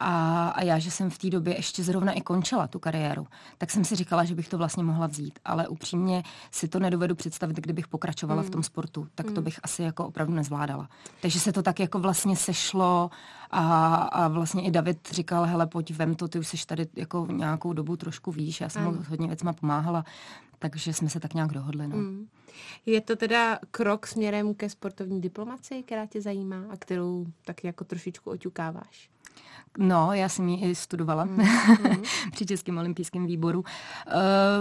A, 0.00 0.48
a 0.48 0.62
já, 0.62 0.78
že 0.78 0.90
jsem 0.90 1.10
v 1.10 1.18
té 1.18 1.30
době 1.30 1.56
ještě 1.56 1.82
zrovna 1.82 2.12
i 2.12 2.20
končila 2.20 2.66
tu 2.66 2.78
kariéru, 2.78 3.26
tak 3.58 3.70
jsem 3.70 3.84
si 3.84 3.96
říkala, 3.96 4.24
že 4.24 4.34
bych 4.34 4.48
to 4.48 4.58
vlastně 4.58 4.82
mohla 4.82 5.06
vzít. 5.06 5.38
Ale 5.44 5.68
upřímně 5.68 6.22
si 6.50 6.68
to 6.68 6.78
nedovedu 6.78 7.14
představit, 7.14 7.56
kdybych 7.56 7.88
pokračovala 7.88 8.42
mm. 8.42 8.48
v 8.48 8.50
tom 8.50 8.62
sportu 8.62 9.01
tak 9.14 9.26
to 9.26 9.32
hmm. 9.32 9.44
bych 9.44 9.60
asi 9.62 9.82
jako 9.82 10.06
opravdu 10.06 10.34
nezvládala. 10.34 10.88
Takže 11.20 11.40
se 11.40 11.52
to 11.52 11.62
tak 11.62 11.80
jako 11.80 11.98
vlastně 11.98 12.36
sešlo 12.36 13.10
a, 13.50 13.94
a 13.94 14.28
vlastně 14.28 14.62
i 14.62 14.70
David 14.70 15.08
říkal, 15.10 15.44
hele, 15.44 15.66
pojď, 15.66 15.90
vem 15.90 16.14
to, 16.14 16.28
ty 16.28 16.38
už 16.38 16.46
jsi 16.46 16.66
tady 16.66 16.86
jako 16.96 17.26
nějakou 17.30 17.72
dobu 17.72 17.96
trošku 17.96 18.32
víš, 18.32 18.60
já 18.60 18.68
jsem 18.68 18.84
mu 18.84 18.96
hodně 19.08 19.26
věcma 19.26 19.52
pomáhala, 19.52 20.04
takže 20.58 20.92
jsme 20.92 21.08
se 21.08 21.20
tak 21.20 21.34
nějak 21.34 21.52
dohodli. 21.52 21.88
No. 21.88 21.96
Mm. 21.96 22.26
Je 22.86 23.00
to 23.00 23.16
teda 23.16 23.58
krok 23.70 24.06
směrem 24.06 24.54
ke 24.54 24.70
sportovní 24.70 25.20
diplomaci, 25.20 25.82
která 25.82 26.06
tě 26.06 26.20
zajímá 26.20 26.64
a 26.70 26.76
kterou 26.76 27.26
tak 27.44 27.64
jako 27.64 27.84
trošičku 27.84 28.30
oťukáváš? 28.30 29.10
No, 29.78 30.12
já 30.12 30.28
jsem 30.28 30.48
ji 30.48 30.70
i 30.70 30.74
studovala 30.74 31.24
mm. 31.24 31.46
při 32.32 32.46
Českém 32.46 32.78
olympijském 32.78 33.26
výboru. 33.26 33.60
Uh, 33.60 33.64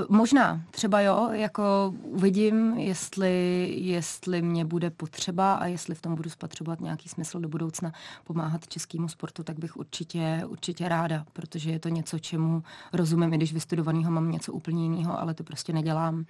možná, 0.10 0.62
třeba 0.71 1.01
jo, 1.01 1.29
jako 1.31 1.93
uvidím, 2.01 2.77
jestli, 2.77 3.67
jestli 3.77 4.41
mě 4.41 4.65
bude 4.65 4.89
potřeba 4.89 5.53
a 5.53 5.65
jestli 5.65 5.95
v 5.95 6.01
tom 6.01 6.15
budu 6.15 6.29
spatřovat 6.29 6.81
nějaký 6.81 7.10
smysl 7.10 7.39
do 7.39 7.49
budoucna 7.49 7.91
pomáhat 8.23 8.67
českému 8.67 9.07
sportu, 9.07 9.43
tak 9.43 9.60
bych 9.60 9.77
určitě, 9.77 10.41
určitě 10.47 10.89
ráda, 10.89 11.25
protože 11.34 11.71
je 11.71 11.79
to 11.79 11.89
něco, 11.89 12.19
čemu 12.19 12.63
rozumím, 12.93 13.34
i 13.34 13.38
když 13.38 13.53
vystudovanýho 13.53 14.12
mám 14.12 14.31
něco 14.31 14.53
úplně 14.53 14.84
jiného, 14.84 15.19
ale 15.19 15.34
to 15.34 15.43
prostě 15.43 15.73
nedělám 15.73 16.25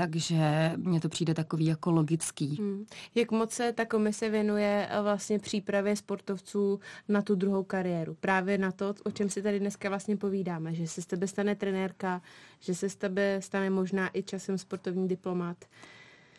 takže 0.00 0.72
mně 0.76 1.00
to 1.00 1.08
přijde 1.08 1.34
takový 1.34 1.66
jako 1.66 1.90
logický. 1.90 2.56
Hmm. 2.56 2.86
Jak 3.14 3.30
moc 3.30 3.52
se 3.52 3.72
ta 3.72 3.84
komise 3.84 4.30
věnuje 4.30 4.88
eh, 4.90 5.02
vlastně 5.02 5.38
přípravě 5.38 5.96
sportovců 5.96 6.80
na 7.08 7.22
tu 7.22 7.34
druhou 7.34 7.64
kariéru? 7.64 8.16
Právě 8.20 8.58
na 8.58 8.72
to, 8.72 8.94
o 9.04 9.10
čem 9.10 9.30
si 9.30 9.42
tady 9.42 9.60
dneska 9.60 9.88
vlastně 9.88 10.16
povídáme, 10.16 10.74
že 10.74 10.86
se 10.86 11.02
z 11.02 11.06
tebe 11.06 11.26
stane 11.26 11.54
trenérka, 11.54 12.22
že 12.60 12.74
se 12.74 12.88
z 12.88 12.96
tebe 12.96 13.36
stane 13.42 13.70
možná 13.70 14.10
i 14.12 14.22
časem 14.22 14.58
sportovní 14.58 15.08
diplomat. 15.08 15.56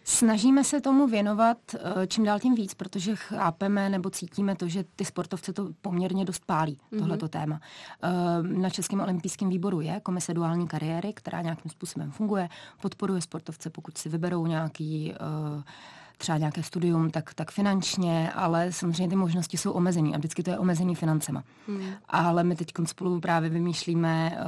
Snažíme 0.03 0.63
se 0.63 0.81
tomu 0.81 1.07
věnovat 1.07 1.57
eh, 1.75 2.07
čím 2.07 2.23
dál 2.23 2.39
tím 2.39 2.55
víc, 2.55 2.73
protože 2.73 3.15
chápeme 3.15 3.89
nebo 3.89 4.09
cítíme 4.09 4.55
to, 4.55 4.67
že 4.67 4.83
ty 4.95 5.05
sportovce 5.05 5.53
to 5.53 5.69
poměrně 5.81 6.25
dost 6.25 6.45
pálí, 6.45 6.77
mm-hmm. 6.77 6.99
tohleto 6.99 7.27
téma. 7.27 7.59
Eh, 8.03 8.09
na 8.43 8.69
Českém 8.69 9.01
olympijském 9.01 9.49
výboru 9.49 9.81
je 9.81 9.99
komise 9.99 10.33
duální 10.33 10.67
kariéry, 10.67 11.13
která 11.13 11.41
nějakým 11.41 11.71
způsobem 11.71 12.11
funguje, 12.11 12.49
podporuje 12.81 13.21
sportovce, 13.21 13.69
pokud 13.69 13.97
si 13.97 14.09
vyberou 14.09 14.47
nějaký 14.47 15.13
uh, 15.55 15.63
třeba 16.21 16.37
nějaké 16.37 16.63
studium, 16.63 17.09
tak, 17.09 17.33
tak 17.33 17.51
finančně, 17.51 18.31
ale 18.31 18.71
samozřejmě 18.71 19.07
ty 19.07 19.15
možnosti 19.15 19.57
jsou 19.57 19.71
omezené 19.71 20.09
a 20.13 20.17
vždycky 20.17 20.43
to 20.43 20.49
je 20.49 20.59
omezený 20.59 20.95
financema. 20.95 21.43
Hmm. 21.67 21.83
Ale 22.09 22.43
my 22.43 22.55
teď 22.55 22.71
spolu 22.85 23.19
právě 23.19 23.49
vymýšlíme, 23.49 24.31
uh, 24.31 24.45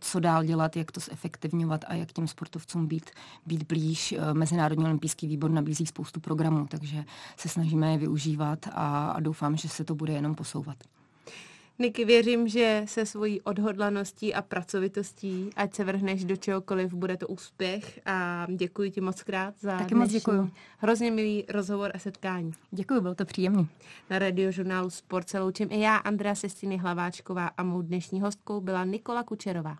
co 0.00 0.20
dál 0.20 0.44
dělat, 0.44 0.76
jak 0.76 0.92
to 0.92 1.00
zefektivňovat 1.00 1.84
a 1.88 1.94
jak 1.94 2.12
těm 2.12 2.28
sportovcům 2.28 2.86
být, 2.86 3.10
být 3.46 3.62
blíž. 3.62 4.14
Uh, 4.18 4.34
Mezinárodní 4.34 4.84
olympijský 4.84 5.26
výbor 5.26 5.50
nabízí 5.50 5.86
spoustu 5.86 6.20
programů, 6.20 6.66
takže 6.70 7.04
se 7.36 7.48
snažíme 7.48 7.92
je 7.92 7.98
využívat 7.98 8.58
a, 8.72 9.08
a 9.10 9.20
doufám, 9.20 9.56
že 9.56 9.68
se 9.68 9.84
to 9.84 9.94
bude 9.94 10.12
jenom 10.12 10.34
posouvat. 10.34 10.76
Niky, 11.78 12.04
věřím, 12.04 12.48
že 12.48 12.82
se 12.84 13.06
svojí 13.06 13.40
odhodlaností 13.40 14.34
a 14.34 14.42
pracovitostí, 14.42 15.50
ať 15.56 15.74
se 15.74 15.84
vrhneš 15.84 16.24
do 16.24 16.36
čehokoliv, 16.36 16.94
bude 16.94 17.16
to 17.16 17.28
úspěch 17.28 18.00
a 18.06 18.46
děkuji 18.56 18.90
ti 18.90 19.00
moc 19.00 19.22
krát 19.22 19.54
za 19.60 19.78
Taky 19.78 19.94
moc 19.94 20.10
děkuji. 20.10 20.50
hrozně 20.78 21.10
milý 21.10 21.44
rozhovor 21.48 21.90
a 21.94 21.98
setkání. 21.98 22.52
Děkuji, 22.70 23.00
bylo 23.00 23.14
to 23.14 23.24
příjemný. 23.24 23.68
Na 24.10 24.18
radiožurnálu 24.18 24.90
Sport 24.90 25.28
se 25.28 25.40
loučím 25.40 25.68
i 25.72 25.80
já, 25.80 25.96
Andrea 25.96 26.34
Sestiny 26.34 26.76
Hlaváčková 26.76 27.46
a 27.46 27.62
mou 27.62 27.82
dnešní 27.82 28.20
hostkou 28.20 28.60
byla 28.60 28.84
Nikola 28.84 29.22
Kučerová. 29.22 29.76